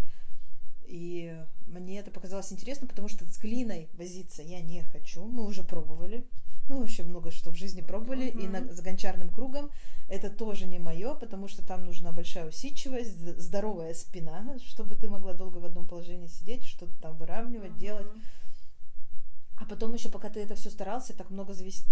И 0.88 1.37
мне 1.66 1.99
это 1.99 2.11
показалось 2.11 2.53
интересно, 2.53 2.87
потому 2.87 3.09
что 3.09 3.25
с 3.25 3.38
глиной 3.38 3.88
возиться 3.94 4.42
я 4.42 4.61
не 4.61 4.83
хочу. 4.83 5.25
Мы 5.25 5.44
уже 5.44 5.62
пробовали. 5.62 6.27
Ну, 6.68 6.81
вообще 6.81 7.05
много 7.05 7.31
что 7.31 7.51
в 7.51 7.57
жизни 7.57 7.81
пробовали. 7.81 8.29
И 8.29 8.46
на, 8.49 8.72
с 8.72 8.81
гончарным 8.81 9.31
кругом 9.31 9.70
это 10.09 10.31
тоже 10.31 10.66
не 10.66 10.79
мое, 10.79 11.14
потому 11.14 11.49
что 11.49 11.64
там 11.64 11.85
нужна 11.85 12.12
большая 12.12 12.49
усидчивость, 12.49 13.18
здоровая 13.40 13.94
спина, 13.94 14.57
чтобы 14.64 14.96
ты 14.96 15.09
могла 15.09 15.33
долго 15.35 15.59
в 15.59 15.64
одном 15.64 15.87
положении 15.87 16.27
сидеть, 16.27 16.64
что-то 16.64 16.92
там 17.01 17.16
выравнивать, 17.16 17.72
Мгм. 17.72 17.79
делать. 17.79 18.07
А 19.57 19.64
потом 19.64 19.94
еще, 19.94 20.09
пока 20.09 20.29
ты 20.29 20.40
это 20.40 20.55
все 20.55 20.70
старался, 20.70 21.16
так 21.16 21.31
много 21.31 21.55
зависит 21.55 21.87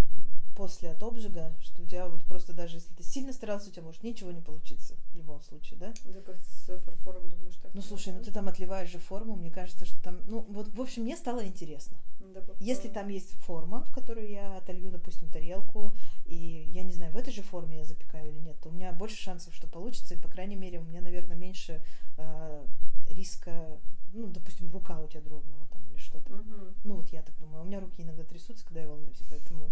после 0.55 0.91
от 0.91 1.03
обжига, 1.03 1.57
что 1.61 1.83
у 1.83 1.87
тебя 1.87 2.09
вот 2.09 2.23
просто 2.25 2.53
даже 2.53 2.77
если 2.77 2.93
ты 2.95 3.03
сильно 3.03 3.33
старался, 3.33 3.71
у 3.71 3.73
тебя 3.73 3.83
может 3.83 4.03
ничего 4.03 4.31
не 4.31 4.41
получиться 4.41 4.95
в 5.15 5.19
любом 5.19 5.43
случае, 5.43 5.79
да? 5.79 5.95
Да 6.05 6.21
как 6.21 6.37
с 6.37 6.79
фарфором 6.81 7.29
думаешь 7.29 7.57
так? 7.57 7.73
Ну 7.73 7.81
слушай, 7.81 8.13
ну 8.13 8.23
ты 8.23 8.33
там 8.33 8.49
отливаешь 8.49 8.91
же 8.91 8.99
форму, 8.99 9.37
мне 9.37 9.51
кажется, 9.51 9.85
что 9.85 10.03
там, 10.03 10.21
ну 10.27 10.45
вот 10.49 10.69
в 10.69 10.81
общем 10.81 11.03
мне 11.03 11.17
стало 11.17 11.47
интересно. 11.47 11.97
Да, 12.19 12.41
попробуй. 12.41 12.67
Если 12.67 12.89
там 12.89 13.09
есть 13.09 13.33
форма, 13.39 13.85
в 13.85 13.93
которую 13.93 14.29
я 14.29 14.57
отолью, 14.57 14.91
допустим, 14.91 15.29
тарелку, 15.29 15.93
и 16.25 16.65
я 16.69 16.83
не 16.83 16.93
знаю, 16.93 17.13
в 17.13 17.17
этой 17.17 17.33
же 17.33 17.43
форме 17.43 17.79
я 17.79 17.85
запекаю 17.85 18.31
или 18.31 18.39
нет, 18.39 18.59
то 18.61 18.71
у 18.71 18.73
меня 18.73 18.93
больше 18.93 19.17
шансов, 19.17 19.55
что 19.55 19.69
получится, 19.69 20.15
и 20.15 20.21
по 20.21 20.29
крайней 20.29 20.57
мере 20.57 20.81
у 20.81 20.85
меня, 20.85 21.01
наверное, 21.01 21.37
меньше 21.37 21.85
э, 22.17 22.67
риска, 23.09 23.79
ну, 24.13 24.27
допустим, 24.29 24.71
рука 24.71 25.01
у 25.01 25.09
тебя 25.09 25.21
дрогнула 25.21 25.67
или 25.95 26.01
что-то. 26.01 26.33
Мгм. 26.33 26.75
Ну 26.85 26.97
вот 26.97 27.09
я 27.11 27.23
так 27.23 27.37
думаю, 27.39 27.63
у 27.63 27.67
меня 27.67 27.81
руки 27.81 28.03
иногда 28.03 28.25
трясутся, 28.25 28.65
когда 28.65 28.81
я 28.83 28.89
волнуюсь, 28.89 29.23
поэтому. 29.31 29.71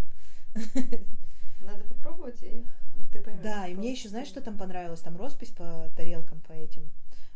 Надо 1.59 1.83
попробовать, 1.85 2.41
и 2.43 2.65
ты 3.11 3.21
поймешь. 3.21 3.43
Да, 3.43 3.67
и 3.67 3.75
мне 3.75 3.91
еще, 3.91 4.09
знаешь, 4.09 4.27
что 4.27 4.41
там 4.41 4.57
понравилось? 4.57 4.99
Там 4.99 5.17
роспись 5.17 5.51
по 5.51 5.89
тарелкам, 5.95 6.41
по 6.41 6.51
этим. 6.51 6.89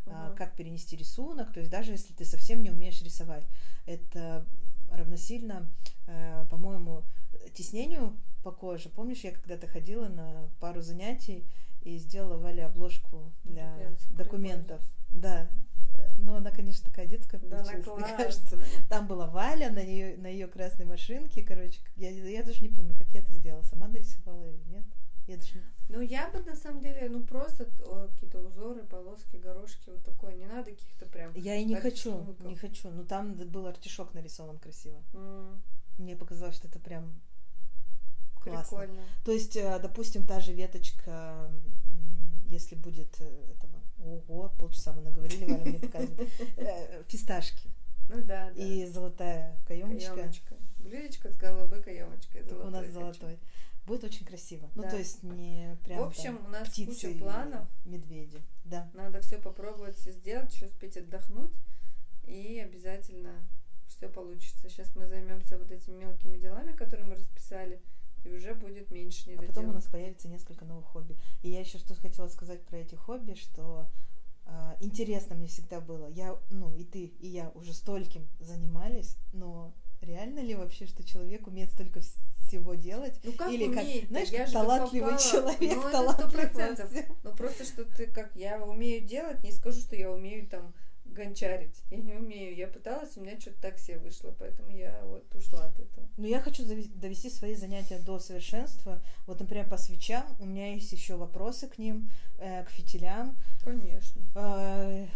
Мгм. 0.06 0.36
как 0.36 0.56
перенести 0.56 0.96
рисунок, 0.96 1.52
то 1.52 1.60
есть 1.60 1.70
даже 1.70 1.92
если 1.92 2.14
ты 2.14 2.24
совсем 2.24 2.64
не 2.64 2.72
умеешь 2.72 3.02
рисовать, 3.02 3.46
это 3.86 4.46
равносильно, 4.90 5.70
э, 6.08 6.46
по-моему, 6.50 7.04
теснению 7.54 8.16
по 8.44 8.52
коже. 8.52 8.90
Помнишь, 8.90 9.26
я 9.26 9.32
когда-то 9.32 9.68
ходила 9.68 10.08
на 10.08 10.50
пару 10.60 10.82
занятий 10.82 11.46
и 11.82 11.98
сделала 11.98 12.38
Вале 12.38 12.66
обложку 12.66 13.32
Ну, 13.44 13.52
для 13.52 13.94
документов. 14.12 14.82
Да, 15.10 15.50
но 16.18 16.36
она, 16.36 16.52
конечно, 16.52 16.86
такая 16.86 17.06
детская 17.08 17.40
Да, 17.40 17.58
получилась, 17.64 17.88
мне 17.88 18.18
кажется. 18.18 18.60
Там 18.90 19.08
была 19.08 19.28
Валя 19.28 19.70
на 19.72 19.80
ее 19.80 20.18
на 20.18 20.28
ее 20.28 20.48
красной 20.48 20.86
машинке, 20.86 21.44
короче, 21.44 21.80
я, 21.96 22.10
я 22.10 22.44
даже 22.44 22.62
не 22.62 22.70
помню, 22.70 22.94
как 22.96 23.08
я 23.10 23.22
это 23.22 23.32
сделала, 23.34 23.64
сама 23.64 23.88
нарисовала 23.88 24.50
или 24.50 24.64
нет. 24.70 24.86
Я 25.28 25.38
даже 25.38 25.56
не... 25.56 25.62
Ну, 25.90 26.02
я 26.02 26.30
бы 26.30 26.40
на 26.40 26.56
самом 26.56 26.82
деле, 26.82 27.08
ну 27.10 27.24
просто 27.24 27.66
какие-то 27.66 28.40
узоры, 28.40 28.84
полоски, 28.84 29.38
горошки, 29.38 29.90
вот 29.90 30.04
такое. 30.04 30.36
Не 30.36 30.46
надо 30.46 30.72
каких-то 30.72 31.06
прям. 31.06 31.34
Я 31.34 31.56
и 31.56 31.64
не 31.64 31.76
хочу, 31.76 32.36
не 32.40 32.56
хочу. 32.56 32.90
Но 32.90 33.04
там 33.04 33.36
был 33.36 33.68
артишок 33.68 34.14
нарисован 34.14 34.58
красиво. 34.58 35.02
М, 35.14 35.62
Мне 35.98 36.16
показалось, 36.16 36.56
что 36.56 36.68
это 36.68 36.80
прям 36.80 37.22
классно. 38.42 38.80
Прикольно. 38.80 39.02
То 39.24 39.32
есть, 39.32 39.56
э, 39.56 39.80
допустим, 39.80 40.26
та 40.26 40.40
же 40.40 40.54
веточка, 40.54 41.50
если 42.46 42.76
будет 42.76 43.16
э, 43.20 43.52
этого, 43.52 43.77
ого, 44.00 44.50
полчаса 44.58 44.94
мы 44.94 45.02
наговорили, 45.02 45.46
Валя 45.52 45.64
мне 45.66 45.80
показывает, 45.80 46.30
э, 46.58 47.04
фисташки 47.08 47.70
Ну 48.10 48.22
да, 48.24 48.52
да. 48.52 48.64
и 48.64 48.86
золотая 48.86 49.60
каемочка, 49.68 50.16
Каемочка. 50.16 50.56
Блюдечко 50.80 51.30
с 51.32 51.38
голубой 51.38 51.82
каемочкой. 51.84 52.44
у 52.44 52.70
нас 52.70 52.88
золотой. 52.88 53.40
Будет 53.86 54.04
очень 54.04 54.26
красиво. 54.26 54.70
Ну, 54.76 54.84
то 54.84 54.98
есть 54.98 55.24
не 55.24 55.78
прям 55.86 56.00
В 56.00 56.04
общем, 56.08 56.46
у 56.46 56.50
нас 56.50 56.68
птицы 56.68 57.08
куча 57.14 57.20
планов. 57.20 57.68
медведи. 57.86 58.42
Да. 58.66 58.90
Надо 58.94 59.22
все 59.22 59.38
попробовать, 59.38 59.96
все 59.98 60.12
сделать, 60.12 60.54
еще 60.54 60.66
успеть 60.66 60.98
отдохнуть. 60.98 61.54
И 62.26 62.60
обязательно 62.60 63.32
все 63.88 64.10
получится. 64.10 64.70
Сейчас 64.70 64.94
мы 64.96 65.08
займемся 65.08 65.58
вот 65.58 65.72
этими 65.72 65.96
мелкими 66.04 66.38
делами, 66.38 66.74
которые 66.74 67.06
мы 67.08 67.16
расписали, 67.16 67.82
и 68.28 68.36
уже 68.36 68.54
будет 68.54 68.92
меньше 68.92 69.26
А 69.28 69.32
недоделок. 69.32 69.56
потом 69.56 69.70
у 69.70 69.74
нас 69.74 69.86
появится 69.86 70.28
несколько 70.28 70.66
новых 70.66 70.86
хобби. 70.86 71.18
И 71.44 71.50
я 71.50 71.60
еще 71.62 71.78
что 71.78 71.96
хотела 71.96 72.28
сказать 72.28 72.66
про 72.66 72.78
эти 72.78 72.96
хобби, 72.96 73.34
что 73.36 73.90
а, 74.46 74.78
интересно 74.82 75.36
мне 75.36 75.48
всегда 75.48 75.80
было. 75.82 76.08
Я, 76.08 76.38
ну, 76.50 76.74
и 76.76 76.84
ты, 76.84 77.06
и 77.06 77.28
я 77.28 77.50
уже 77.56 77.74
стольким 77.74 78.28
занимались, 78.40 79.18
но 79.34 79.74
реально 80.02 80.40
ли 80.40 80.56
вообще, 80.56 80.86
что 80.86 81.04
человек 81.04 81.48
умеет 81.48 81.72
столько 81.72 82.00
вс- 82.00 82.18
всего 82.48 82.76
делать? 82.76 83.20
Ну 83.24 83.34
как 83.34 83.52
Или 83.52 83.74
как, 83.74 84.08
знаешь, 84.08 84.30
я 84.30 84.46
как 84.46 84.54
талантливый 84.54 85.12
попала. 85.16 85.32
человек, 85.32 85.60
ну, 85.76 85.82
это 85.82 85.92
талантлив 85.92 86.54
во 86.54 86.62
100%. 86.62 86.88
всем. 86.90 87.18
Ну 87.24 87.36
просто 87.36 87.64
что 87.66 87.84
ты 87.84 88.08
как 88.08 88.36
я 88.36 88.64
умею 88.64 89.06
делать, 89.06 89.44
не 89.44 89.52
скажу, 89.52 89.82
что 89.82 89.96
я 89.98 90.12
умею 90.12 90.48
там 90.48 90.74
гончарить. 91.18 91.84
Я 91.90 91.98
не 91.98 92.14
умею. 92.14 92.56
Я 92.56 92.68
пыталась, 92.68 93.18
у 93.18 93.22
меня 93.22 93.40
что-то 93.40 93.62
так 93.62 93.80
себе 93.80 93.98
вышло, 93.98 94.34
поэтому 94.38 94.70
я 94.70 95.02
вот 95.06 95.34
ушла 95.36 95.66
от 95.66 95.80
этого. 95.80 96.08
Но 96.18 96.28
я 96.28 96.40
хочу 96.40 96.64
довести 96.66 97.30
свои 97.30 97.56
занятия 97.56 98.00
до 98.00 98.20
совершенства. 98.20 99.02
Вот, 99.26 99.40
например, 99.40 99.68
по 99.68 99.78
свечам 99.78 100.24
у 100.40 100.46
меня 100.46 100.74
есть 100.74 100.92
еще 100.92 101.16
вопросы 101.16 101.68
к 101.68 101.78
ним, 101.78 102.10
э, 102.38 102.64
к 102.64 102.70
фитилям. 102.70 103.36
Конечно. 103.64 104.22
э, 104.36 105.08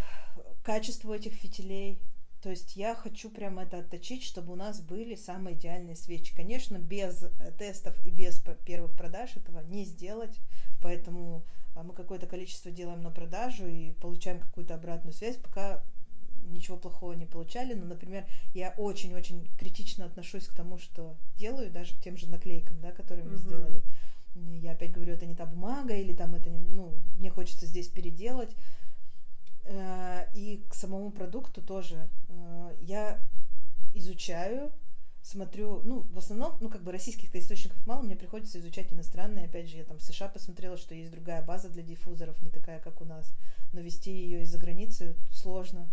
качеству 0.63 1.13
этих 1.13 1.33
фитилей. 1.33 1.99
То 2.41 2.49
есть 2.49 2.75
я 2.75 2.95
хочу 2.95 3.29
прям 3.29 3.59
это 3.59 3.79
отточить, 3.79 4.23
чтобы 4.23 4.53
у 4.53 4.55
нас 4.55 4.81
были 4.81 5.15
самые 5.15 5.55
идеальные 5.55 5.95
свечи. 5.95 6.35
Конечно, 6.35 6.79
без 6.79 7.23
э, 7.23 7.51
тестов 7.57 7.95
и 8.03 8.09
без 8.09 8.43
первых 8.65 8.93
продаж 8.95 9.35
этого 9.37 9.59
не 9.61 9.85
сделать. 9.85 10.39
Поэтому 10.81 11.45
а, 11.75 11.83
мы 11.83 11.93
какое-то 11.93 12.25
количество 12.25 12.71
делаем 12.71 13.01
на 13.01 13.11
продажу 13.11 13.67
и 13.67 13.91
получаем 13.93 14.39
какую-то 14.39 14.73
обратную 14.73 15.13
связь, 15.13 15.37
пока 15.37 15.83
ничего 16.45 16.77
плохого 16.77 17.13
не 17.13 17.27
получали. 17.27 17.75
Но, 17.75 17.85
например, 17.85 18.25
я 18.55 18.73
очень-очень 18.75 19.47
критично 19.59 20.05
отношусь 20.05 20.47
к 20.47 20.55
тому, 20.55 20.79
что 20.79 21.15
делаю, 21.37 21.69
даже 21.71 21.95
к 21.95 22.01
тем 22.01 22.17
же 22.17 22.27
наклейкам, 22.27 22.81
да, 22.81 22.91
которые 22.91 23.23
мы 23.25 23.33
Мгм. 23.33 23.39
сделали. 23.39 23.81
Я 24.33 24.71
опять 24.71 24.91
говорю, 24.91 25.13
это 25.13 25.25
не 25.27 25.35
та 25.35 25.45
бумага, 25.45 25.93
или 25.93 26.13
там 26.13 26.33
это, 26.33 26.49
не- 26.49 26.59
ну, 26.59 26.93
мне 27.17 27.29
хочется 27.29 27.67
здесь 27.67 27.87
переделать. 27.87 28.55
Э, 29.65 30.25
И 30.33 30.63
к 30.69 30.73
самому 30.73 31.11
продукту 31.11 31.61
тоже 31.61 32.09
э, 32.29 32.75
я 32.81 33.19
изучаю, 33.93 34.71
смотрю, 35.21 35.81
ну, 35.83 36.01
в 36.13 36.17
основном, 36.17 36.57
ну, 36.61 36.69
как 36.69 36.83
бы 36.83 36.91
российских-то 36.91 37.37
источников 37.39 37.85
мало, 37.85 38.01
мне 38.01 38.15
приходится 38.15 38.59
изучать 38.59 38.91
иностранные. 38.91 39.45
Опять 39.45 39.69
же, 39.69 39.77
я 39.77 39.83
там 39.83 39.97
в 39.97 40.01
США 40.01 40.27
посмотрела, 40.29 40.77
что 40.77 40.95
есть 40.95 41.11
другая 41.11 41.43
база 41.43 41.69
для 41.69 41.83
диффузоров, 41.83 42.41
не 42.41 42.49
такая, 42.49 42.79
как 42.79 43.01
у 43.01 43.05
нас. 43.05 43.33
Но 43.73 43.81
вести 43.81 44.11
ее 44.11 44.41
из-за 44.43 44.57
границы 44.57 45.15
сложно. 45.31 45.87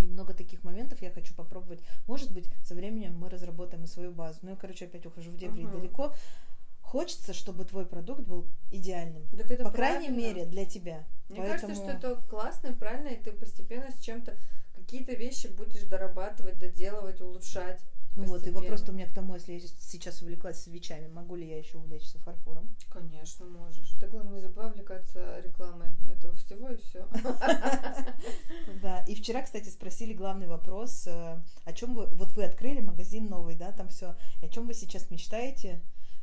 И 0.00 0.06
много 0.06 0.34
таких 0.34 0.64
моментов 0.64 1.02
я 1.02 1.10
хочу 1.10 1.34
попробовать. 1.34 1.80
Может 2.06 2.32
быть, 2.32 2.50
со 2.64 2.74
временем 2.74 3.16
мы 3.16 3.28
разработаем 3.28 3.84
и 3.84 3.86
свою 3.86 4.12
базу. 4.12 4.40
Ну, 4.42 4.50
я, 4.50 4.56
короче, 4.56 4.86
опять 4.86 5.06
ухожу 5.06 5.30
в 5.30 5.36
дебри 5.36 5.64
uh-huh. 5.64 5.72
далеко. 5.72 6.14
Хочется, 6.94 7.34
чтобы 7.34 7.64
твой 7.64 7.86
продукт 7.86 8.20
был 8.20 8.46
идеальным. 8.70 9.26
Так 9.32 9.50
это 9.50 9.64
По 9.64 9.70
правильно. 9.72 10.06
крайней 10.06 10.16
мере, 10.16 10.44
для 10.44 10.64
тебя. 10.64 11.04
Мне 11.28 11.40
Поэтому... 11.40 11.74
кажется, 11.74 11.74
что 11.74 11.90
это 11.90 12.22
классно 12.28 12.68
и 12.68 12.72
правильно, 12.72 13.08
и 13.08 13.20
ты 13.20 13.32
постепенно 13.32 13.90
с 13.90 13.98
чем-то 13.98 14.38
какие-то 14.76 15.12
вещи 15.14 15.48
будешь 15.48 15.82
дорабатывать, 15.88 16.56
доделывать, 16.56 17.20
улучшать. 17.20 17.80
Ну 18.14 18.26
вот, 18.26 18.46
и 18.46 18.50
вопрос 18.50 18.88
у 18.88 18.92
меня 18.92 19.08
к 19.08 19.12
тому, 19.12 19.34
если 19.34 19.54
я 19.54 19.60
сейчас 19.80 20.22
увлеклась 20.22 20.62
свечами, 20.62 21.08
могу 21.08 21.34
ли 21.34 21.48
я 21.48 21.58
еще 21.58 21.78
увлечься 21.78 22.20
фарфором? 22.20 22.72
Конечно, 22.90 23.44
можешь. 23.46 23.90
Так 23.98 24.10
главное, 24.10 24.34
не 24.34 24.40
забывай 24.40 24.70
увлекаться 24.70 25.40
рекламой 25.40 25.88
этого 26.16 26.32
всего 26.34 26.68
и 26.68 26.76
все. 26.76 27.08
Да, 28.82 29.00
и 29.08 29.16
вчера, 29.16 29.42
кстати, 29.42 29.68
спросили 29.68 30.12
главный 30.12 30.46
вопрос, 30.46 31.08
э, 31.08 31.42
о 31.64 31.72
чем 31.72 31.96
вы, 31.96 32.06
вот 32.06 32.34
вы 32.34 32.44
открыли 32.44 32.80
магазин 32.80 33.28
новый, 33.28 33.56
да, 33.56 33.72
там 33.72 33.88
все, 33.88 34.14
о 34.40 34.48
чем 34.48 34.68
вы 34.68 34.74
сейчас 34.74 35.10
мечтаете? 35.10 35.82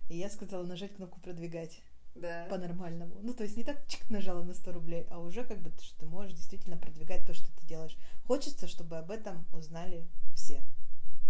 И 0.09 0.17
я 0.17 0.29
сказала 0.29 0.65
нажать 0.65 0.95
кнопку 0.95 1.19
продвигать. 1.19 1.81
Да. 2.15 2.45
По-нормальному. 2.49 3.15
Ну, 3.21 3.33
то 3.33 3.43
есть 3.43 3.55
не 3.55 3.63
так 3.63 3.87
чик 3.87 4.09
нажала 4.09 4.43
на 4.43 4.53
100 4.53 4.71
рублей, 4.73 5.07
а 5.09 5.19
уже 5.19 5.45
как 5.45 5.59
бы 5.59 5.71
что 5.81 5.99
ты 5.99 6.05
можешь 6.05 6.33
действительно 6.33 6.77
продвигать 6.77 7.25
то, 7.25 7.33
что 7.33 7.47
ты 7.55 7.65
делаешь. 7.65 7.97
Хочется, 8.25 8.67
чтобы 8.67 8.97
об 8.97 9.11
этом 9.11 9.45
узнали 9.53 10.05
все. 10.35 10.61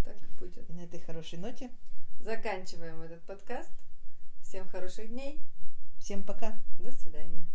Так 0.04 0.18
и 0.24 0.28
будет. 0.40 0.70
И 0.70 0.74
на 0.74 0.82
этой 0.82 1.00
хорошей 1.00 1.38
ноте 1.38 1.70
заканчиваем 2.20 3.02
этот 3.02 3.22
подкаст. 3.24 3.72
Всем 4.42 4.68
хороших 4.68 5.10
дней. 5.10 5.40
Всем 6.00 6.24
пока. 6.24 6.60
До 6.80 6.92
свидания. 6.92 7.46